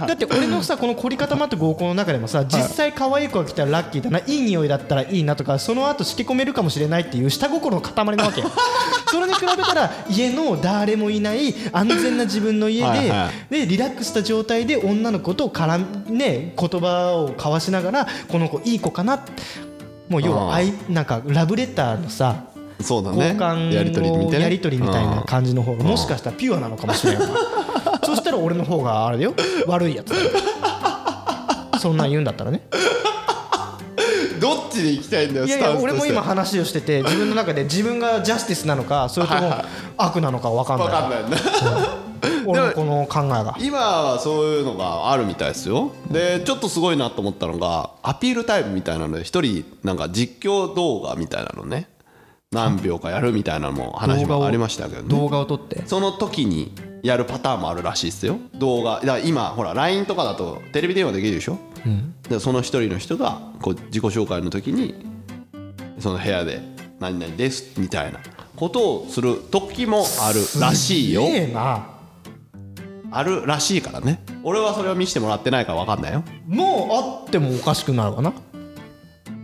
[0.06, 4.20] だって俺のさこの凝り固まった合コンの中でもさ実際可愛い子が来たらラッキーだな。
[4.20, 8.50] いい匂いだったらいいなとかその後しけ込めるかもしれないっていう下心の塊なわけよ。
[9.10, 13.12] それに比べたら家の誰もいない安全な自分の家で
[13.50, 15.76] でリラックスした状態で女の子と絡
[16.12, 19.24] んね言葉を交わしながらこの子いい子かな。
[20.08, 22.44] もう要はあいなんかラブレターのさ
[22.78, 23.36] 交そうだね。
[23.38, 24.38] 換やり取りみたいな。
[24.38, 27.28] のやり取りみたいな感じの方がもしかしたらピュアなのかもしれない。
[28.04, 29.34] そしたら俺の方があれだよ。
[29.66, 30.12] 悪いやつ
[31.80, 32.62] そんなん言うんだったらね。
[34.40, 39.54] どっちで行きたいんだよいやいや俺も今話をしてて自分の中で自分がジャスティスなのかそれとも
[39.98, 40.88] 悪なのか分かんない。
[40.88, 42.09] 分かんないな
[42.50, 43.56] 俺のこの考えが。
[43.60, 45.92] 今はそういうのがあるみたいですよ。
[46.10, 51.88] でちょっとすごいなと思ったのがアピールタイムみたいなので一人なんか実況動画みたいなのね。
[52.52, 55.08] 何秒かやるみたいなのも話もありましたけどね。
[55.08, 55.84] 動画を撮って。
[55.86, 58.38] その時にやるパターンもあるらしいですよ。
[58.54, 58.94] 動画。
[58.94, 61.58] だから今ほら LINE とかだとテレビ電話できるでしょ、
[62.28, 64.94] でその一人の人がこう自己紹介の時に
[66.00, 66.60] その部屋で
[66.98, 68.18] 「何々です」みたいな
[68.56, 71.22] ことをする時もあるらしいよ。
[71.22, 71.86] ええな
[73.10, 74.22] あるらしいからね。
[74.42, 76.22] 俺はそれを見せてもらってないから分かんないよ。
[76.46, 78.30] もうあってもおかしくなるかな？
[78.30, 78.32] っ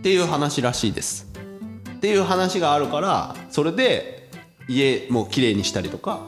[0.01, 1.27] ていう話らしいです。
[1.95, 4.29] っていう話があるからそれで
[4.69, 6.19] 家もう綺麗にしたりとか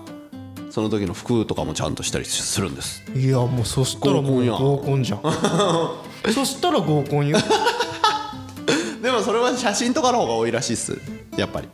[0.71, 3.03] その時の服とかもちゃんとしたりするんです。
[3.15, 4.53] いやもうそしたらもう合コンや。
[4.53, 5.21] 合コンじゃん。
[6.33, 7.37] そしたら合コンよ。
[9.01, 10.97] でもそれは写真とかの方が多いらしいっす。
[11.37, 11.69] やっぱり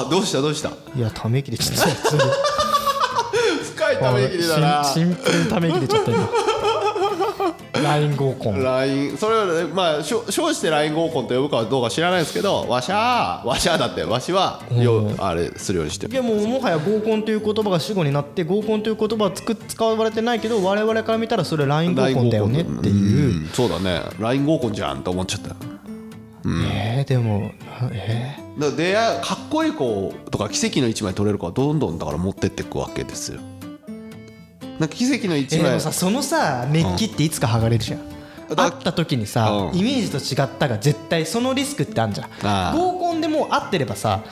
[0.00, 0.40] あどうした？
[0.40, 0.70] どうした？
[0.96, 2.22] いやため息出ちゃったよ普通に。
[3.74, 4.84] 深いため息だな。
[4.84, 6.18] シンプルにため息出ちゃったよ
[7.82, 8.62] LINE 合コン。
[8.62, 16.12] LINE それはねまあしょ称して LINE 合コンと呼ぶかはどうか知らないですけどわしゃーわしゃーだってわしはよあれするようにしてる。
[16.12, 23.42] いやもうもはや合コンという言葉が主語になって合コンという言葉はつく使われてないけど我々から見たらそれ LINE 合コンだよねっていう。
[23.42, 24.02] うんそうだね。
[24.18, 25.73] LINE 合コンじゃんと思っちゃった
[26.46, 27.52] えーでも
[27.92, 33.40] えだから出会いかっこいい子とか奇跡の一枚取れる子はどんどんだから持ってっていくわけですよ。
[34.78, 38.00] なんか奇跡のーえで一枚もさそのさメッキっていつか剥がれるじゃん。
[38.54, 39.78] だ会った時にさうん。
[39.78, 42.76] イメージと違ったが絶対そのリスクってあるじゃん。
[42.76, 44.22] 合コンでもう会ってればさ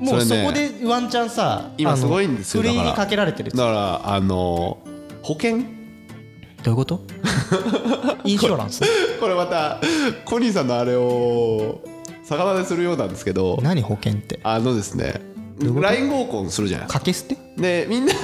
[0.00, 2.62] もうそこでワンチャンさ今すごいんですよ。
[2.62, 4.78] にかけられてるだからあの
[5.22, 5.81] 保険
[6.62, 7.00] どういうこと？
[8.24, 8.82] インシュランス？
[9.20, 9.80] これまた
[10.24, 11.80] コニーさんのあれを
[12.28, 14.40] 逆立てするようなんですけど何保険って？
[14.42, 15.20] あのですね
[15.60, 16.86] LINE 合コンするじゃない？
[16.86, 17.36] 掛け捨て？
[17.56, 18.16] でみんな貯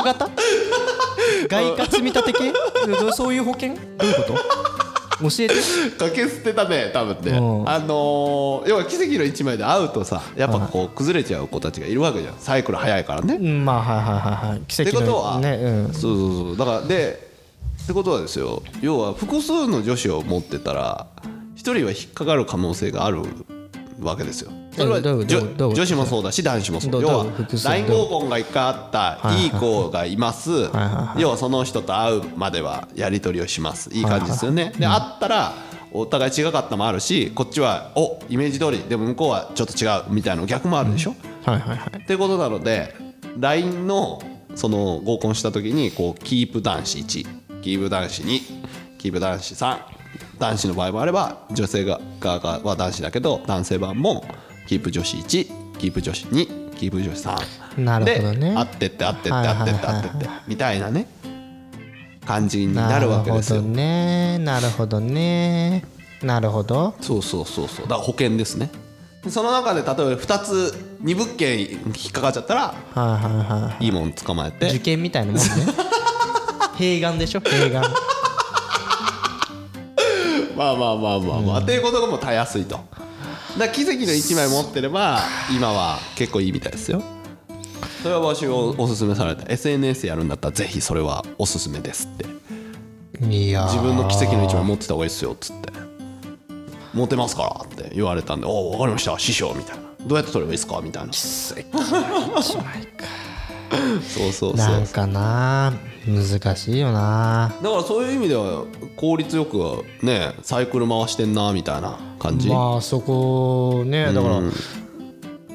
[0.00, 0.28] 蓄型？
[1.48, 2.52] 外貨積み立て系？
[3.00, 3.74] どそういう保険？
[3.74, 4.34] どういうこと？
[5.20, 5.54] 教えて。
[5.98, 7.38] かけ捨てたね多分ね。
[7.38, 7.68] うん。
[7.68, 12.34] あのー要は奇跡の一枚で会うとさやっぱこう崩れちゃう子たちがいるわけじゃん。
[12.38, 13.34] サイクル早いからね。
[13.34, 14.60] うんまあはいはいはいはい。
[14.68, 15.92] 奇って跡ことは、のねうん。
[15.94, 16.56] そうそうそう。
[16.56, 17.28] だからで
[17.82, 18.62] ってことはですよ。
[18.80, 21.06] 要は複数の女子を持ってたら
[21.54, 23.22] 一人は引っかかる可能性がある
[24.00, 27.26] わけですよそれは女子もそうだし男子もそう要は
[27.64, 30.70] LINE 合コンが一回あったいい子がいます。
[31.16, 33.90] 要はその人と会うまではやり取りをします。
[33.92, 34.72] いい感じですよね。
[34.78, 35.52] で会ったら
[35.92, 41.14] お互い違かったのもあるしこっちはおイメージ通りでも向こうはちょっと違うみたいな逆もあるでしょ、
[41.44, 42.02] はいはいはい。
[42.02, 42.94] ってことなので
[43.38, 44.20] LINE の
[44.54, 47.26] その合コンした時にこうキープ男子1
[47.62, 48.40] キープ男子2
[48.98, 49.78] キープ男子3
[50.38, 54.24] 男子の場合もあれば女性側がは男子だけど男性版も
[54.68, 58.50] キープ女子1キープ女子2キープ女子3なるほどね。
[58.50, 60.08] で会ってって会ってってはいはいはい会ってって会って。
[60.08, 61.06] ってみたいなね。
[62.26, 63.62] 感じになるわけですよ。
[63.62, 64.38] なるほどね。
[64.38, 65.84] なるほどね。
[66.22, 66.94] なるほど。
[67.00, 67.86] そうそうそうそう。
[67.88, 68.70] だから保険ですね。
[69.24, 71.78] でその中で例えば2つ2物件引
[72.10, 73.88] っかかっちゃったらはいはいはいい。
[73.88, 74.66] いもん捕まえて。
[74.68, 75.46] 受験みたいなもんね。
[76.76, 77.40] 併願でしょ？
[77.40, 77.82] 併願
[80.56, 82.80] まあまあまあまあまあ、っていうことがもうたやすいと
[83.56, 85.20] だ奇跡の1枚持ってれば
[85.54, 87.02] 今は結構いいみたいですよ。
[88.02, 89.50] それはわしをおすすめされた。
[89.50, 93.26] SNS やるんだったらぜひそれはおすすめですって。
[93.26, 93.72] いやー。
[93.72, 95.72] 自分の奇跡の1枚持ってた方がいいですよっつって。
[96.94, 101.12] 持てますからって言われたんで「おお分かりました師匠」みたいな「どうやって取ればいいですか?」みたいな。
[101.12, 101.62] そう
[104.02, 104.56] そうそう。
[104.56, 105.72] なんかな
[106.08, 107.52] 難しいよな。
[107.62, 108.64] だからそういう意味では
[108.96, 114.40] 効率よくねサイクル回してんなみたいな感じ、まあそこねだから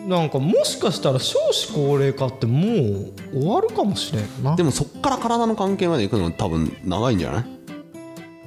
[0.06, 4.56] なんかもしかしたら少子高齢化ってもう終わるかもしれんな。
[4.56, 7.46] でもそっから体の関係まで行くの多分長いんじゃない？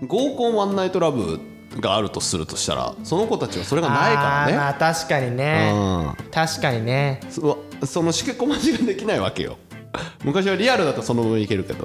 [0.07, 1.41] 合コンワンナイトラブ
[1.81, 4.57] があるとするとしたらその子たちはそれがないからね。
[4.57, 5.73] まあ確かにね。
[5.75, 6.31] うん。
[6.31, 7.21] 確かにね。
[7.31, 9.59] そそのしけこまじができないわけよ
[10.25, 11.85] 昔はリアルだとそのままいけるけど。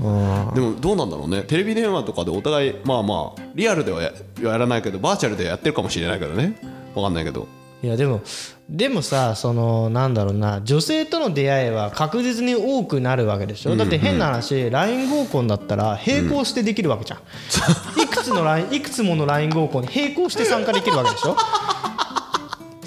[0.53, 1.43] でもどうなんだろうね。
[1.43, 6.55] テレビ電話とかでお互いまあまあリアルではややらないけどバーチャルでやってるかもしれないけどね。
[6.95, 7.47] わかんないけど。
[7.83, 8.21] いやでも
[8.69, 10.61] でもさそのなんだろうな。
[10.63, 17.19] 女性との出会いは確実に多くなるわけでしょ、だって変な話 LINE 合コンだったら並行してできるわけじゃん、
[18.01, 21.35] いくつの LINE いくつもの LINE 合コンに並行して参加できるわけでしょ？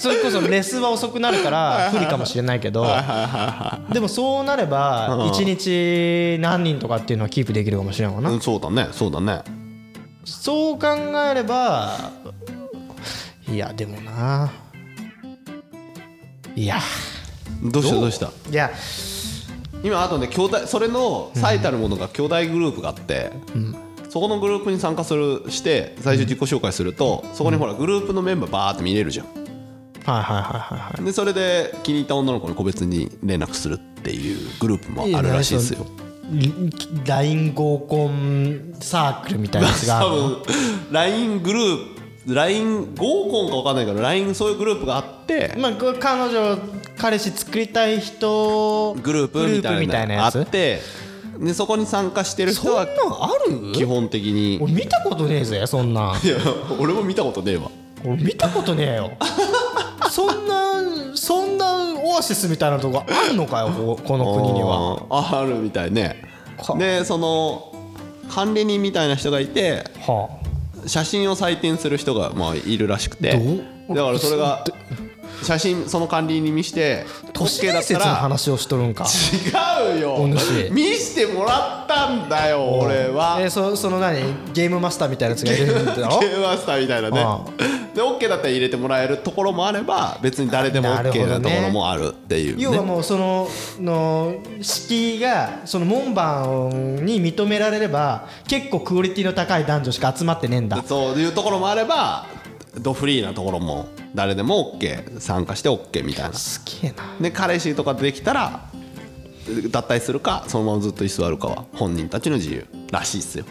[0.04, 2.86] それこそレスは遅くなるから不利かもしれないけど
[3.90, 8.30] でもそうなれば1日何人とかっていうのはキープできるかもしれんわな。
[8.30, 9.40] うんそうだねそうだね。
[10.26, 10.88] そう考
[11.30, 11.96] えれば
[13.48, 14.52] いやでもな。
[16.54, 16.80] いや。
[17.62, 18.10] どうしたどう？
[18.10, 18.30] した？
[18.50, 18.70] いや。
[19.82, 23.32] 今あとね兄弟それの最たるものが兄弟グループがあって、
[24.10, 29.43] そこのグループに参加するして最初自己紹介すると、そこにほらグループのメンバーバーって見れるじゃん
[30.04, 31.04] はいはいはいはいはい。
[31.04, 35.86] でそれで気に入った女の子に個別に連絡するっていうグループもあるらしいですよ。
[37.06, 40.42] LINE 合コンサークルみたいなやつがあ多分
[40.90, 41.94] LINE グルー
[42.26, 46.58] プ LINE 合コンか分かんないけど LINE そういうグループがあってまあ彼女
[46.96, 49.46] 彼氏作りたい人グループ
[49.78, 50.40] みたいなやつ？
[50.40, 50.80] って
[51.38, 53.28] でそこに参加してる人はそんなんあ
[53.70, 53.72] る？
[53.72, 54.58] 基本的に。
[54.62, 56.12] 俺見たことねえぜそんな。
[56.18, 56.36] んいや
[56.78, 57.70] 俺も見たことねえわ。
[58.04, 59.12] 俺見たことねえよ
[60.14, 65.03] そんなそんなオアシスみたいなとこあるのかよ ここの国には。
[65.11, 66.22] あーあるみたいね。
[66.64, 66.77] か。
[66.77, 67.72] でその
[68.31, 70.29] 管理人みたいな人がいては
[70.87, 73.33] 写真を採点する人がまあいるらしくて。
[73.90, 74.64] だからそれが
[75.42, 79.05] 写真その管理人に見してあ都市伝説の話をしとるんか。
[79.92, 80.14] 違うよ。
[80.14, 80.70] お主。
[80.70, 83.38] 見してもらったんだよ俺は。
[83.40, 84.20] えそその何？
[84.55, 86.20] ゲームマスターみたいなやつがいるんだろ？
[86.20, 87.20] ゲームマスターみたいなね。
[87.20, 87.40] あ
[87.94, 100.83] で OK だったら入れてもらえるところもあれば別に誰でも OK なところもあるっていう要はねもうそのの敷居がその門番に認められれば結構クオリティの高い男女しか集まってねえんだ。
[100.83, 102.26] そういうところもあれば
[102.80, 106.35] ドフリーなところも誰でも OK 参加して OK みたいな。
[106.35, 107.14] すげえな。
[107.20, 108.68] で彼氏とかできたら
[109.70, 113.44] 脱退するかそのままずっと居座るかは本人たちの自由らしいっすよ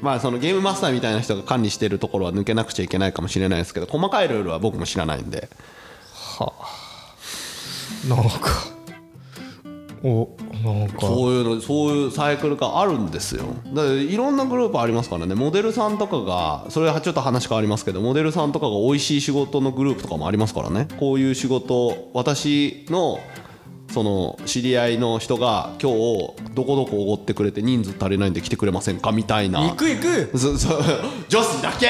[0.00, 5.48] まあそのゲームマスターみたいな人が管理してるところは抜けなくちゃいけないかもしれないですけど細かいルールは僕も知らないんで。
[8.08, 8.78] なんか
[10.04, 10.28] お
[10.62, 11.00] なんか。
[11.00, 13.44] そういうのそういうサイクルがあるんですよ。
[13.74, 15.34] だいろんなグループありますからね。
[15.34, 20.86] モデルさんとかがそれはちょっと話変わりますけどモデルさんとかが美味しい仕事のグループとかもありますからね。
[20.98, 23.18] こういう仕事私の
[23.98, 29.60] その知り合いの人が今日どこどこおごってくれて人数足りないんで来てくれませんかみたいな。
[29.70, 29.88] 行く。
[29.88, 30.68] 行くそそ
[31.28, 31.88] 女子だけ。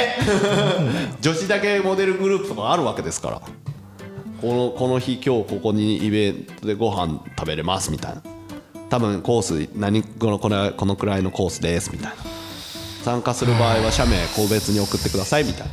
[1.21, 3.43] 女子だけモデルグループとかあるわけですから。
[4.41, 8.23] このこの日今日ここにイベントでご飯食べれますみたいな。
[8.89, 12.17] 多分コース何このこれこのくらいのコースですみたいな。
[13.05, 15.73] 参加する場合は社名個別に送ってくださいみたいな。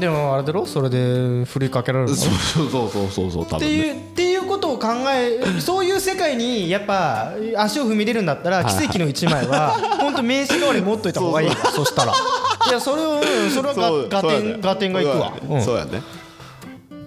[0.00, 0.66] でもあれだろ？
[0.66, 2.16] それで振りかけられるの？
[2.16, 11.48] そうそうそうそうそう多って分ねいうっていうことを考え そういう世界にやっぱ足を踏み入れるんだったら奇跡の一枚は 本当名刺代わりに持っといた方がいい。
[11.48, 12.12] よそしたら。
[12.12, 14.52] いやそれをうんそれはそうが合そうやね。
[14.54, 15.32] 点合点がいくわ。
[15.50, 15.62] うん。
[15.62, 16.02] そうやね。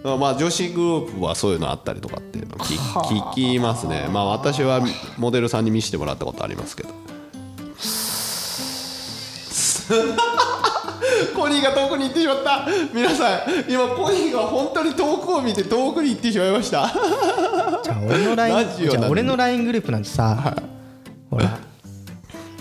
[0.03, 4.07] まあ女子グループはそういうのあったりとかっていうの聞聞きますね。
[4.11, 4.79] まあ私は
[5.17, 6.89] モデルさんに見せてもらったことありますけど
[11.35, 12.67] コニーが遠くに行ってしまった。
[12.93, 16.91] 皆さん今コニーが本当に遠くを見て遠くに行ってしまいました。
[17.83, 20.55] じゃあ俺のラ LINE じゃあ俺の LINE グループなんてさ
[21.29, 21.59] ほら。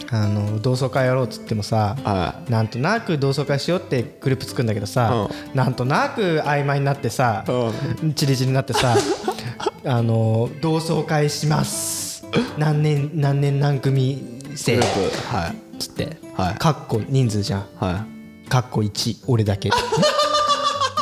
[0.08, 7.44] あの同窓会やろうっつってもさはなんとなく同窓会しようってグループ作るんだけどさなんとなく曖昧になってさ
[8.14, 8.94] チリチリになってさ
[9.84, 12.24] あの同窓会します。
[12.58, 15.78] 何年何年何組生はい。
[15.78, 16.16] つって。
[16.34, 16.54] はい。
[16.56, 17.66] かっこ人数じゃん。
[17.78, 18.15] はい
[18.48, 19.70] かっこ1俺だけ。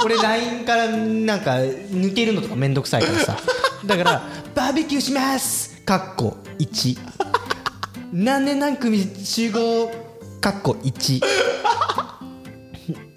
[0.04, 3.36] 俺 LINE からなんか抜けるのとかめんどくさいからさ。
[3.86, 4.22] だから
[4.54, 5.80] バーベキューします!
[5.82, 6.98] かっこ1
[8.12, 9.90] 何年何組集合?
[10.40, 11.20] かっこ1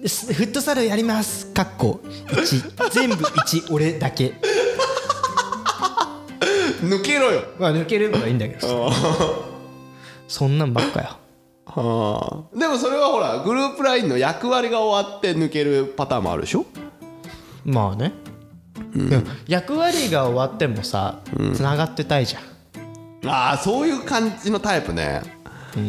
[0.07, 1.47] すフットサルやります。
[1.47, 4.33] かっこ1全部1俺だけ。
[6.81, 7.43] 抜けろよ。
[7.59, 8.95] まあ抜ければいいんだけどさ。
[10.27, 11.17] そんなんばっかよ
[11.81, 16.65] はあでもそれはほらグループラインの役割が終わって抜けるパターンもあるでしょ？
[17.65, 18.13] まあね。
[18.95, 21.19] でも役割が終わってもさ
[21.53, 23.29] つながってたいじゃん。
[23.29, 25.21] ああそういう感じのタイプね、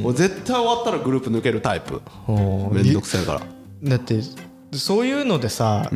[0.04, 2.02] 俺絶対終わったらグループ抜けるタイプ。
[2.72, 3.40] めんどくさいから。
[3.82, 4.20] だって
[4.72, 5.88] そういうのでさ、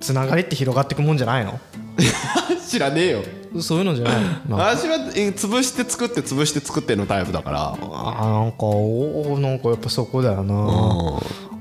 [0.00, 1.58] つながりって広がってくもんじゃないの？
[2.66, 3.22] 知らねえよ。
[3.60, 4.14] そういうのじゃない。
[4.48, 7.60] のなんか私はえ潰して作って潰して作ってのタイプだから。
[7.70, 10.54] あーなんかおーなんかやっぱそこだよな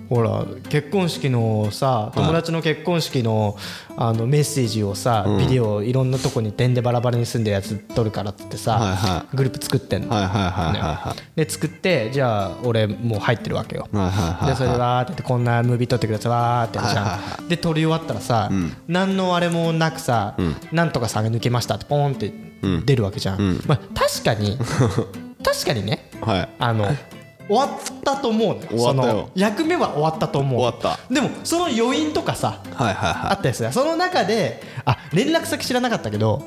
[0.09, 3.57] ほら結婚式のさ友達の結婚式の
[3.97, 10.15] あのメッセージをさ、ビデオいろんなとこに点でバラバラに住んでるやつ撮るからっつってさ、グループ作ってんの、
[11.35, 18.51] で作ってじゃあ俺もう入ってるわけよ、はいはいはいでそれでわーってやってこんなムービー撮ってくださいわーってやるじゃん、で撮り終わったらさ、
[18.87, 20.35] 何のあれもなくさ、
[20.73, 22.33] なんとかさんが抜けましたってポーンって
[22.85, 24.57] 出るわけじゃん、まあ、確かに
[25.43, 26.09] 確かにね。
[26.21, 26.49] はい。
[26.59, 26.89] あの
[27.47, 27.69] 終わっ
[28.03, 29.11] たと思う終わったよ。
[29.11, 30.61] その役目は終わったと思う。
[30.61, 31.13] 終わった。
[31.13, 33.71] でもその余韻とかさはいはいはあったりする。
[33.71, 36.43] その中であ連絡先知らなかったけど、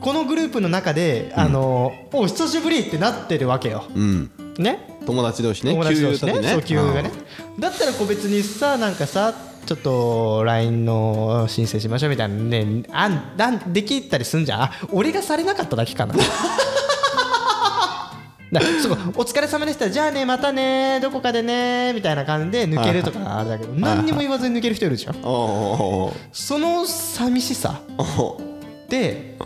[0.00, 4.30] このグループの中で、あのお久しぶりってなってるわけよ、いうん。
[4.58, 4.98] ね？
[5.06, 5.72] 友達同士ね。
[5.72, 6.32] 友達同士ね。
[6.32, 7.10] 給油とかそう給油がね。
[7.58, 14.62] だったら個別にさなんかさちょっと LINE の申請しましょうみたいなねあんなんできたりすんじゃん。
[14.64, 16.14] あ俺がされなかっただけかな
[18.54, 19.90] だそこお疲れ様でした。
[19.90, 29.36] じゃあねまたねどこかでねみたいな感じで抜けるとかあれだけど何にも言わずに抜ける人いるじゃんその寂しさおーって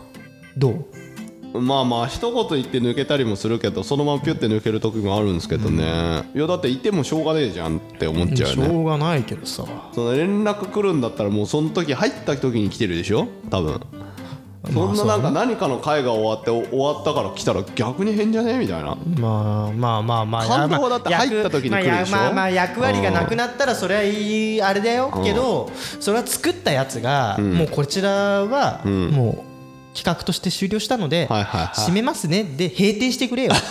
[0.57, 1.61] どう？
[1.61, 8.66] まあまあ一言言って抜けたりもするけどそのままピュって抜ける時もあるんですけどね、いやだっていてもしょうがねえじゃんって思っちゃうよね。
[8.66, 9.64] しょうがないけどさ。
[9.94, 13.29] その連絡来るんだったらもうその時入った時に来てるでしょ？
[13.51, 13.81] 多分
[14.73, 18.59] そんななんか何かの会が終わってお終わったから来たら逆に変じゃね？
[18.59, 18.97] みたいな。
[19.18, 22.16] まあまあまあまあ感動はだってまあ入った時に来るでしょ？
[22.16, 25.11] まあまあまあ役割がなくなったらそれはいいあれだよ。
[25.25, 28.11] けどそれは作ったやつがもうこちら
[28.44, 29.44] はも
[29.94, 31.68] う企画として終了したのではいはいはい。
[31.75, 32.42] 締めますね。
[32.42, 33.53] で閉店してくれよ。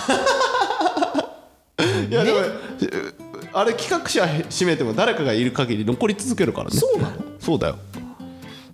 [2.10, 2.38] いやでも、
[3.54, 6.78] あれ企画者閉めても誰かがいる限り残り続けるからね。
[6.80, 7.16] そうなの？
[7.40, 7.76] そうだよ。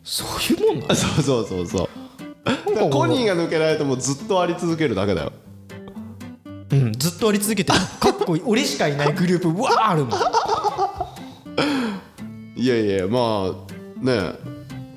[0.03, 0.95] そういうもんなの？
[0.95, 1.89] そうそうそうそう
[2.91, 5.31] コニーが抜けないともうずっとあり続けるだけだよ。
[6.71, 7.79] うんずっとあり続けてる。
[7.99, 8.43] かっこいい。
[8.47, 10.19] 俺しかいないグループうわーあるもん。
[12.55, 14.33] いやいやまあね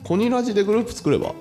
[0.05, 1.35] コニラジでグループ作れば？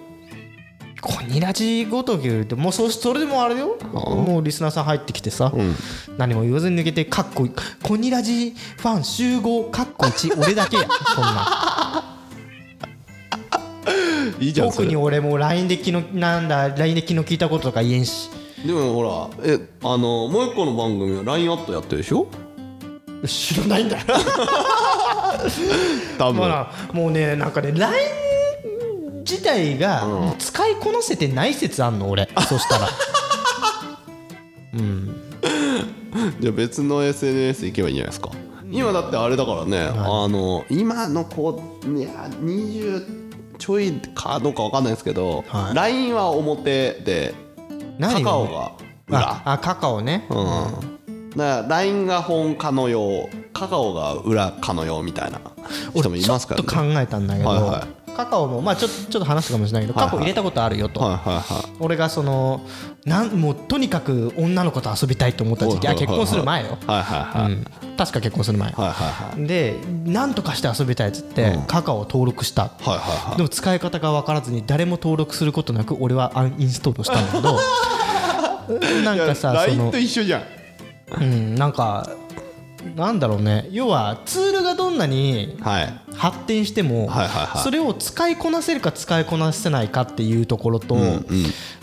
[1.02, 3.78] コニラジごとき言うともうそそれでもあれよ。
[3.94, 5.54] もうリスナーさん入ってきてさ、
[6.18, 7.52] 何も言わずに抜けてかっこいい。
[7.84, 10.88] コニラジファン集合かっこ1俺だけや。
[11.14, 11.65] そんな
[14.40, 18.30] いいじゃん特に俺も LINE で昨日なんだ LINE で昨日聞いたこととか言えんし。
[18.66, 22.28] でもほらえあのもう一個の番組は LINE アットやってるでしょ？
[23.28, 24.04] 知らないんだよ。
[26.18, 27.94] 多分、まあもうねなんかね LINE
[29.20, 30.04] 自体が
[30.38, 32.30] 使いこなせてない説あんの俺。
[32.48, 32.88] そしたら。
[36.40, 38.30] じゃあ別の SNS 行けばいいんじゃないですか。
[38.72, 42.10] 今だってあれだからね、あの今の子いや
[42.44, 43.25] 20
[43.58, 45.76] ちょいかどうかわかんないですけど、はい。
[45.76, 47.34] LINE は表で
[48.00, 48.72] カ何カオが
[49.08, 49.20] 裏。
[49.20, 51.30] ああカカオね、うん。
[51.32, 55.40] だから LINE が本かのようカカオが裏かのようみたいな
[55.94, 56.68] 人もいますからね。
[56.68, 60.12] ちょっと考えたんだけど、はいはカカオもまあちょちょっと話すかもしれないけど、はいはい。
[60.12, 61.76] カカオ入れたことあるよと、はいはいはい。
[61.80, 62.62] 俺がその
[63.06, 67.66] なんもうとにかく女の子と遊びたいと思った時期あ結婚する前よ、はいはいはい、うん。
[67.98, 69.48] 確か結婚する前、はいはいはい。
[69.48, 69.76] で
[70.06, 73.38] なんとかして遊びたいっつって、カカオを登録した、はいはいはい。
[73.38, 77.60] でも使い方が分からずに誰も登録することなく俺はアンインストールしたんだけど。
[79.04, 80.44] なんかさ LINE のと一緒じゃん。
[81.22, 82.10] うんなんか
[82.96, 83.68] なんだろうね。
[83.72, 86.02] 要はツールがどんなにはい。
[86.16, 87.10] 発展しても、
[87.64, 90.98] それを使いこなせるか使いこなせないかっていうところと、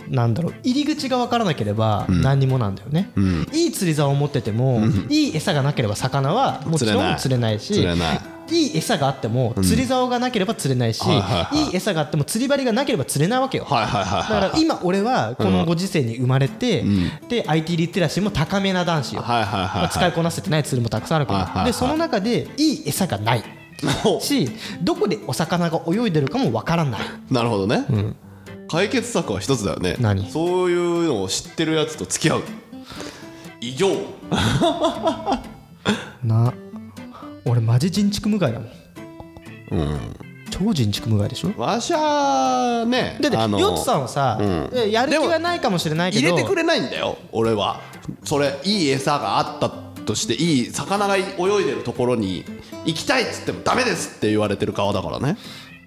[0.08, 3.10] なんだろう入り口が分からなければ何にもなんだよね、
[3.52, 7.60] いい釣り竿を持ってても、いい餌がなければ魚はもちろん釣れない。
[7.60, 7.74] し
[8.52, 16.84] いいい餌があっても釣り竿がなければ釣れないし、はいはい餌があっても釣り針がなければ釣れないわけよ、だから今俺はこのご時世に生まれて、
[17.28, 19.24] で IT リテラシーも高めな男子よ、
[19.90, 23.44] 使いこなせてないツールもたくさんあるけど、はいはいはいでその中でいい餌がない。
[24.20, 24.48] し
[24.80, 27.00] どこでお魚が泳いでるかもわからない。
[27.30, 27.84] なるほどね、
[28.68, 29.96] 解決策は一つだよね。
[29.98, 30.30] 何？
[30.30, 32.42] そういうのを知ってるやつと付き合う。
[33.60, 33.88] 以上
[36.24, 36.52] な
[37.44, 38.70] 俺マジ人畜無害だもん。
[40.50, 41.52] 超人畜無害でしょ？
[41.56, 43.16] わしゃね。
[43.20, 44.38] だってあのヨッツさんはさ、
[44.74, 46.28] えやる気はないかもしれないけど。
[46.28, 47.80] 入れてくれないんだよ俺は。
[48.24, 52.44] それいい餌があったとしていい魚が泳いでるところに
[52.84, 55.36] 行きたいっつってもダメですって言われてる側だからね。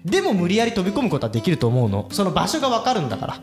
[0.04, 2.08] でも無理やり飛び込むことはできると思うの。
[2.10, 3.38] その場所が分かるんだから。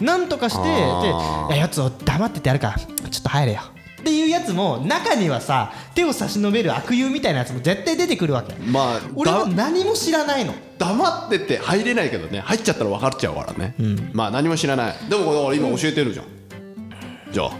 [0.00, 1.54] なんとかしてであー。
[1.54, 2.78] いややつを黙っててやるから。
[3.10, 3.60] ちょっと入れよ
[4.06, 8.54] っていうやつも中にはさ手を差し伸べる悪友みたいなやつも絶対出てくるわけ。
[8.54, 10.54] まあ俺はだ何も知らないの。
[10.78, 13.74] 黙ってて入れないけどね入っちゃったら分かっちゃうからね、
[14.12, 14.96] まあ何も知らない。
[15.10, 16.26] でもだから今教えてるじゃん、
[17.32, 17.50] じゃあ。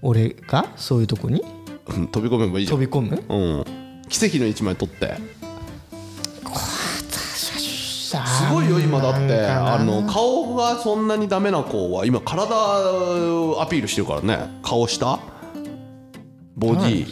[0.00, 1.44] 俺がそういうとこに？
[1.88, 2.80] うん飛び込めばいいじゃん。
[2.80, 3.22] 飛び込む？
[3.28, 3.64] うん。
[4.08, 5.18] 奇跡の一枚取って
[8.26, 9.46] すすごいよ今だって。
[9.46, 12.52] ああの顔がそんなにダメな子は今体
[13.60, 14.60] アピールしてるからね。
[14.62, 15.18] 顔下？
[16.56, 17.06] ボディ？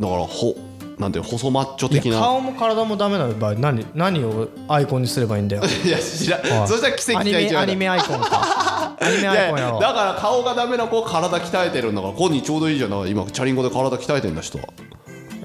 [0.00, 0.54] だからほ
[0.98, 2.20] なんていうの細マッチョ的な。
[2.20, 5.62] 顔も体もダメな場合何何をアイコンにすればいいんだよ。
[5.84, 6.68] いや知らん。
[6.68, 8.96] そしたら奇跡アニが一番メアニメアイコンか。
[8.98, 14.64] アニメアイコンやろうだから顔がダメな子は体鍛えてるんだから子にちょうどいいじゃんだから今チャリンコで体鍛えてんだ人は。
[14.64, 14.66] い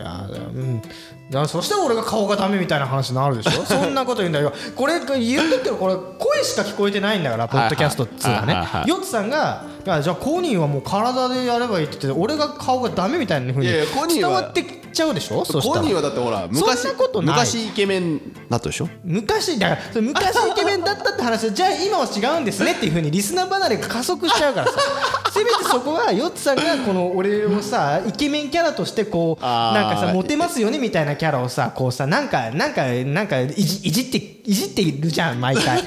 [0.02, 1.48] やうん。
[1.48, 3.64] そしたら俺が顔がダメみたいな話になるでしょ？
[3.66, 4.52] そんなこと言うんだよ。
[4.76, 8.56] これ言っとくけどこれ声しか聞こえてないんだからポッドキャストっつうのはね。
[8.88, 15.44] ヨッツさんがじゃあコニーはもう体でやればいいって言って俺が顔がダメみたいなふうに伝わってっちゃうでしょ？
[15.46, 15.82] そしたら。
[15.82, 17.36] コニーはだってほら昔そんなことない。
[17.38, 18.20] 昔イケメン
[18.50, 18.90] だったでしょ？
[19.04, 24.74] 昔だからそれ昔イケメンだったって話で じゃあ今は違うんですねっていうふうにリスナー離れが加速しちゃうからさ。
[25.34, 35.82] せめてそこはヨッツさんがこの俺をさイケメンキャラとしてこうなんかさモテますよねみたいなキャラをさ こうさなんかなんかなんかいじいじっていじってるじゃん毎回。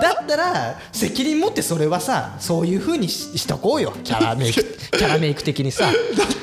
[0.00, 3.94] だったら責任持ってそれはさそういうふうにししとこうよ。
[4.04, 5.90] キャラメイクキャラメイク的にさ。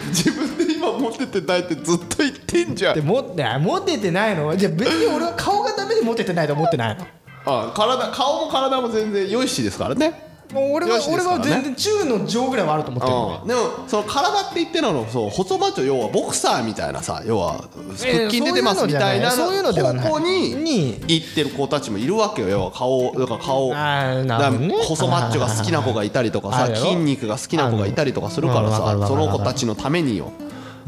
[0.09, 2.95] 自分で今モテてないってずっと言ってんじゃん。
[2.95, 3.21] でも
[3.59, 4.55] モテてないの？
[4.55, 7.05] じゃあ別に俺は顔がダメでモテてないと思ってないの？
[7.45, 10.27] あ体顔も体も全然良いしですからね。
[10.51, 13.47] もう俺は、俺は全然中の上ぐらいはあると思ってるのうん。
[13.47, 17.69] でもその体って言ってるのそう細マッチョ要はボクサーみたいなさ要は
[17.99, 20.07] 腹筋出てますみたいなそういうのではない。
[20.07, 20.99] 方向にに。
[21.07, 22.49] 行ってる子たちもいるわけよ。
[22.49, 24.51] 要は顔だから顔だ
[24.85, 30.31] 細マッチョが好きな子がいたりとかさ筋肉が好きな子がいたりとかするからさその子たちのためによ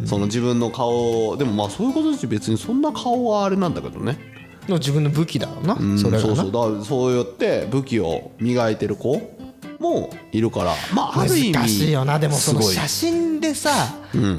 [0.05, 4.17] その自分の顔でもまあそういうことだし別にそんな顔はあれなんだけどね。
[4.67, 6.51] の自分の武器だろうな、うんそれそうそう。
[6.51, 9.19] だからそうやって武器を磨いてる子
[9.79, 12.19] もいるからまあある意味難しいよな。
[12.19, 12.75] でもそのすごい。
[12.75, 13.71] 写真でさ、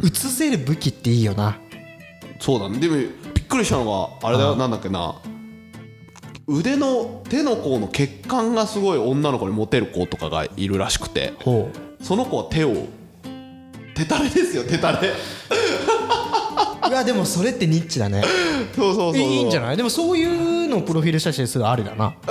[0.03, 1.59] 写せる武器っていいよな。
[2.39, 2.79] そうだね。
[2.79, 4.57] でもびっくりしたのがあれだよ。
[4.57, 5.17] なんだっけな。
[6.47, 11.35] 腕の手の甲の血管がすごい女の子にモテる子とかがいるらしくて。
[11.41, 12.87] ほその子は手を
[13.95, 15.09] 手たれですよ手たれ。
[15.09, 15.13] う
[16.89, 18.23] いやでもそれってニッチだね。
[18.75, 19.77] そうそうそういいんじゃない？
[19.77, 22.15] でもそういうのをプロフィール写真するありだな。
[22.21, 22.27] プ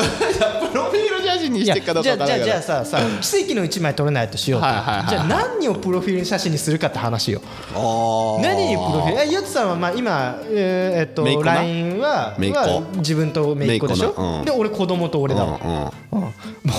[0.78, 7.42] ロフィール写真にしてっかどうじゃあかじゃあじゃあささ奇跡の一枚撮れないとしようとはいはいはいじゃあ何をプロフィール写真にするかって話よ。
[7.74, 9.22] 何にプロフィール？
[9.24, 14.12] えヨッツさんはまあ今えーえっと LINE はは自分と姪っ子でしょ？
[14.12, 14.46] うん。
[14.46, 15.92] で俺子供と俺だわ。
[16.12, 16.28] うんうん。
[16.28, 16.34] うん。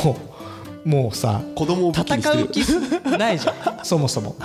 [0.05, 0.16] も
[0.85, 2.61] うもうさ子供を戦う気
[3.18, 3.53] ないじゃ
[3.83, 3.85] ん。
[3.85, 4.37] そもそも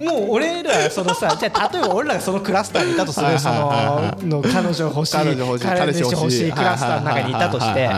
[0.00, 7.90] もう俺らそのさ じゃあ例えば俺らがそのクラスターにいたとするそのの彼女欲しい彼女欲しい彼氏欲しいクラスターの中にいたとして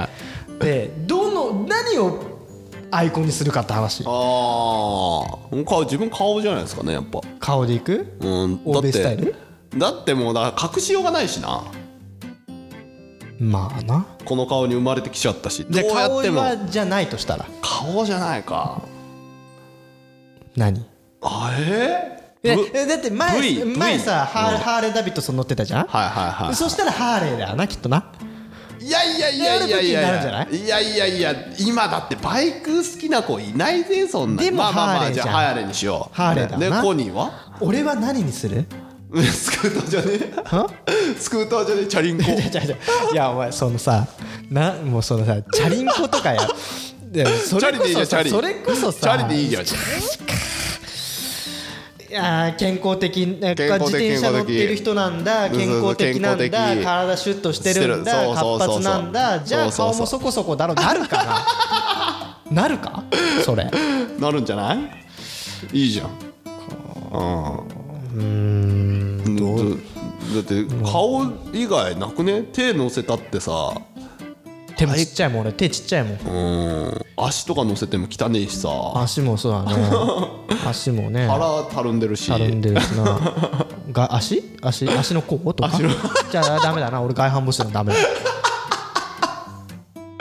[0.61, 2.31] でどの何を
[2.91, 4.03] アイコンにするかって話。
[4.05, 4.11] ああ
[5.65, 7.21] 顔自分顔じゃないですかねやっぱ。
[7.39, 8.17] 顔でいく？
[8.21, 8.59] うん
[8.93, 9.35] タイル？
[9.77, 11.63] だってもうだから隠しようがないしな。
[13.39, 14.07] まあな。
[14.25, 16.41] この顔に生まれてきちゃったしどうじゃあ顔やっても。
[16.41, 17.47] はじゃないとしたら？
[17.63, 18.83] 顔じゃないか。
[20.57, 20.85] 何？
[21.23, 25.87] あええだって前 V 前さハーうんハーレー・ダビッドソン乗ってたじゃん？
[25.87, 28.13] はいはいはいそしたらハーレーだよなきっとな。
[28.81, 30.01] いやいやいやいやいや。
[30.01, 30.57] やる武器になるんじゃない？
[30.57, 35.29] いやいやいや今だってバイク好きな子いないぜそんなでもまあまあまハーレーじゃん。
[35.29, 36.17] あじゃあハーレーにしよう。
[36.17, 36.77] ハーレーだな。
[36.77, 37.31] でコニーは？
[37.61, 38.65] 俺は何にする？
[39.31, 40.71] スクーターじゃねは？
[41.19, 42.23] スクーターじゃねチャリンコ。
[43.13, 44.07] いやお前そのさ
[44.51, 46.41] なもうそのさチャリンコとかや。
[47.13, 48.31] でそれこチャリでいいじゃんチャリ。
[48.31, 49.63] それこそさチャリでいいじゃん。
[49.63, 60.75] いやー健康的なんか自転車乗ってる人なんだ健健康的なんだ体シュッとしてるんだ活発なんだじゃあ顔もそこそこだろ。
[60.75, 61.25] なるか
[62.51, 62.63] な？
[62.63, 63.05] なるか？
[63.45, 63.71] それ。
[64.19, 64.75] なるんじゃな
[65.73, 65.79] い？
[65.85, 66.11] いいじゃん。
[68.15, 69.77] うん
[70.35, 72.43] だって顔以外なくね？
[72.53, 73.73] 手乗せたってさ
[74.81, 76.19] 手もちっちゃいもん俺手ちっちゃいもん。
[76.87, 77.07] うん。
[77.19, 78.71] 足とか乗せても汚ねえしさ。
[78.97, 79.75] 足もそうだね。
[80.67, 81.27] 足もね。
[81.29, 82.27] 腹たるんでるし。
[82.29, 83.21] たるんでるしな。
[83.93, 84.43] が足？
[84.63, 84.89] 足？
[84.89, 85.71] 足の甲とか？
[86.31, 87.03] じゃあダメだな。
[87.03, 88.01] 俺外反母趾のダメだ。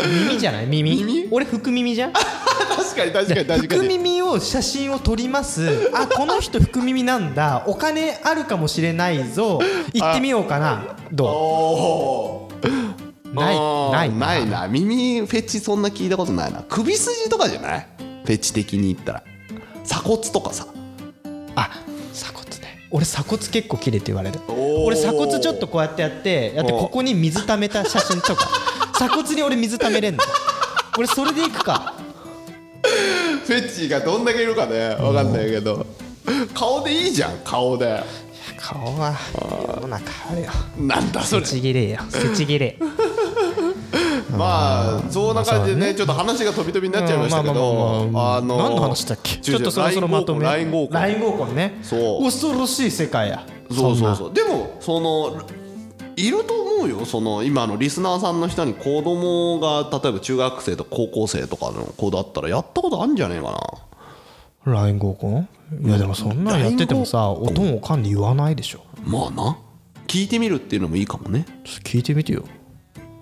[0.05, 0.65] 耳じゃない？
[0.65, 1.03] 耳？
[1.03, 1.27] 耳？
[1.31, 2.11] 俺福耳じゃん？
[2.19, 5.89] 確かに確かに確か福に耳を写真を撮ります。
[5.93, 7.63] あこの人福耳なんだ。
[7.65, 9.61] お金あるかもしれないぞ。
[9.93, 10.97] 行ってみようかな。
[11.13, 12.49] どお
[13.33, 13.55] ない
[13.91, 14.37] ないな。
[14.37, 14.67] いな。
[14.67, 16.63] 耳フェチそんな聞いたことないな。
[16.67, 17.87] 首筋とかじゃない？
[18.25, 19.23] フェチ的に言ったら。
[19.83, 20.67] 鎖骨とかさ。
[21.55, 21.69] あ
[22.13, 22.87] 鎖骨ね。
[22.91, 24.39] 俺鎖骨結構綺麗って言われる。
[24.85, 28.47] 俺鎖骨ちょっとこうやってやってやってここに水溜めた写真とか。
[28.93, 30.23] 鎖骨に俺水溜めれんの。
[30.97, 31.93] 俺それでいくか。
[33.45, 34.95] フェチがどんだけいるかね。
[34.99, 35.85] 分かんないけど。
[36.53, 38.03] 顔でいいじゃん顔で
[38.59, 39.15] 顔は
[39.75, 40.49] 世の中あるよ。
[40.77, 41.45] なんだそれ。
[41.45, 41.99] せちぎれよ。
[42.09, 42.77] せちぎれ
[44.37, 49.37] まあそんな感じでねちょっと話が飛び飛びになっちゃいましたけどあの何の話だっけ？
[49.37, 50.45] ちょっとそろそろまとめ。
[50.45, 50.93] LINE 合コン。
[50.93, 51.79] LINE 合コンね。
[51.81, 52.23] そう。
[52.23, 53.43] 恐ろしい世界や。
[53.71, 54.15] そうそうう。
[54.15, 55.37] そうでもその
[56.15, 57.05] いると思うよ。
[57.05, 63.57] その今のリスナーさんの人に子供が例えば中学生と高校生とかの子だったらやったことあるんじゃねえかな
[64.71, 65.47] LINE 合コン？
[65.81, 68.83] いやでもそんなんやっててもさ音もおかんで言わないでしょ。
[69.05, 69.57] まあな。
[70.07, 71.45] 聞いてみるっていうのもいいかもね。
[71.63, 72.43] ちょっと聞いてみてよ。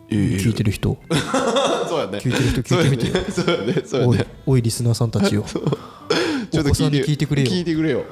[0.09, 0.97] 聞聞いてる人。
[1.89, 2.19] そうやね。
[2.19, 3.07] 聞いてる人聞いてみて。
[3.07, 3.81] よそうやね。
[3.85, 5.43] そうやおいねおいリスナーさんたちよ。
[5.51, 7.49] ちょっとお子さんに聞いてくれよ。
[7.49, 8.05] 聞いてくれよ。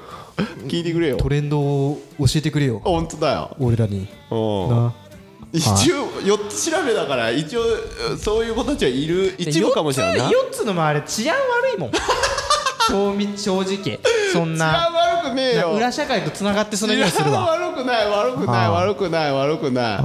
[0.67, 1.17] 聞いてくれよ。
[1.17, 2.81] トレンドを教えてくれよ。
[2.83, 3.55] 本当だよ。
[3.59, 4.07] 俺らに。
[4.29, 4.69] うん。
[4.69, 4.93] な。
[5.53, 7.61] 一応4つ調べだから一応
[8.17, 9.33] そういう子たちはいる。
[9.37, 10.25] 一部かもしれないな。
[10.25, 11.91] 4つの周り治安悪いもん
[12.87, 13.99] 正味正直
[14.33, 15.71] そん治な安悪くねえよ。
[15.73, 17.45] 裏社会とつながってその匂いするわ。
[17.51, 19.99] 悪くない悪くない悪くない悪くな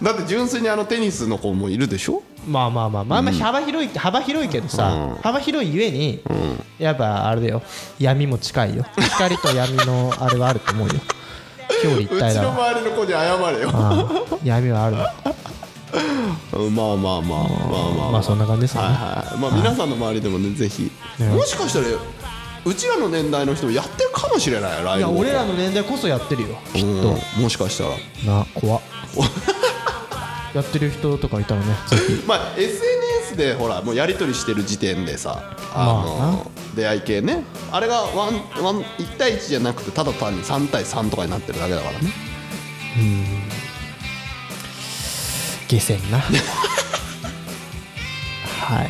[0.00, 0.04] い。
[0.04, 2.22] だって純粋にあのテニスの子もいるでしょ？
[2.46, 6.22] まあまあまあまあまあ幅広い幅広いけどさ幅広いゆえに
[6.78, 7.62] やっぱあれだよ。
[7.98, 8.84] 闇も近いよ。
[8.98, 10.94] 光と闇のあれはあると思うよ。
[11.84, 14.26] 表裏一うちの周りの子に謝れよ。
[14.44, 15.12] 闇はあるわ。
[15.26, 15.32] うん
[15.92, 18.22] まあまあまあまあまあまあ。
[18.22, 19.38] そんな感じですよはいねはい。
[19.40, 20.90] まあ皆さんの周りでもねぜひ。
[21.20, 21.86] もしかしたら
[22.64, 26.88] うちらの年代の人もやってるかもしれないライブいや俺らの年代こそやってるよきっと。
[26.88, 27.90] うんもしかしたら。
[28.40, 28.82] な怖っ。
[30.54, 32.22] やってる人とかいたらねぜひ。
[32.26, 35.42] まあ SNS でほらもうやり取りしてる時点でさ
[35.74, 35.84] あ
[36.18, 37.44] まの出会い系ね。
[37.70, 42.12] あれがワンワン1対1じゃなくてただ単に3対3とかになってるだけだからね
[45.68, 46.20] 下船な。
[48.66, 48.88] はい、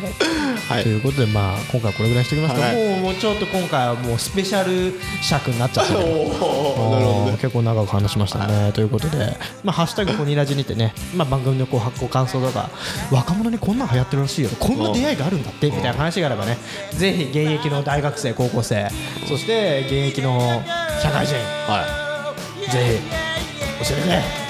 [0.69, 0.83] はい。
[0.83, 2.75] ということでまあ今回はこれぐらいにしておきますか、はい。
[2.75, 12.71] もうもうちょっと今回はもうスペシャル尺になっちゃったけ ど結構長く話しましたね、ということで、まあ、ハッシュタグコニラジにてね、まあ、番組のこう発行感想とか
[13.11, 14.49] 若者にこんなん流行ってるらしいよ。
[14.59, 16.57] こんな出会いがあるんだってみたいな話があればね
[16.91, 18.89] ぜひ現役の大学生高校生
[19.27, 20.63] そして現役の
[21.01, 21.35] 社会人
[21.67, 22.33] は
[22.71, 22.99] ぜ
[23.81, 24.47] ひ教えてくれ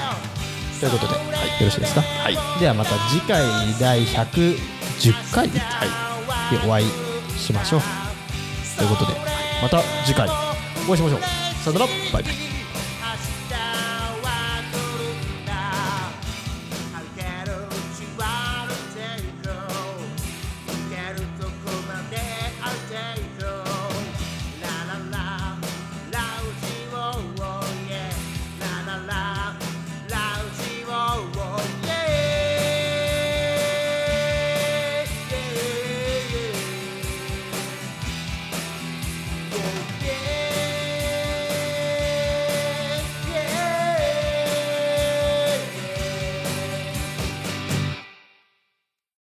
[0.80, 2.60] ということで、よろしいですか、はい。
[2.60, 3.42] ではまた次回
[3.80, 5.60] 第110回で
[6.66, 6.86] お会い
[7.36, 7.80] しましょう。
[8.78, 9.18] ということで
[9.60, 11.20] また次回お会いしましょう。
[11.64, 11.86] さよなら。
[12.12, 12.47] バイバイ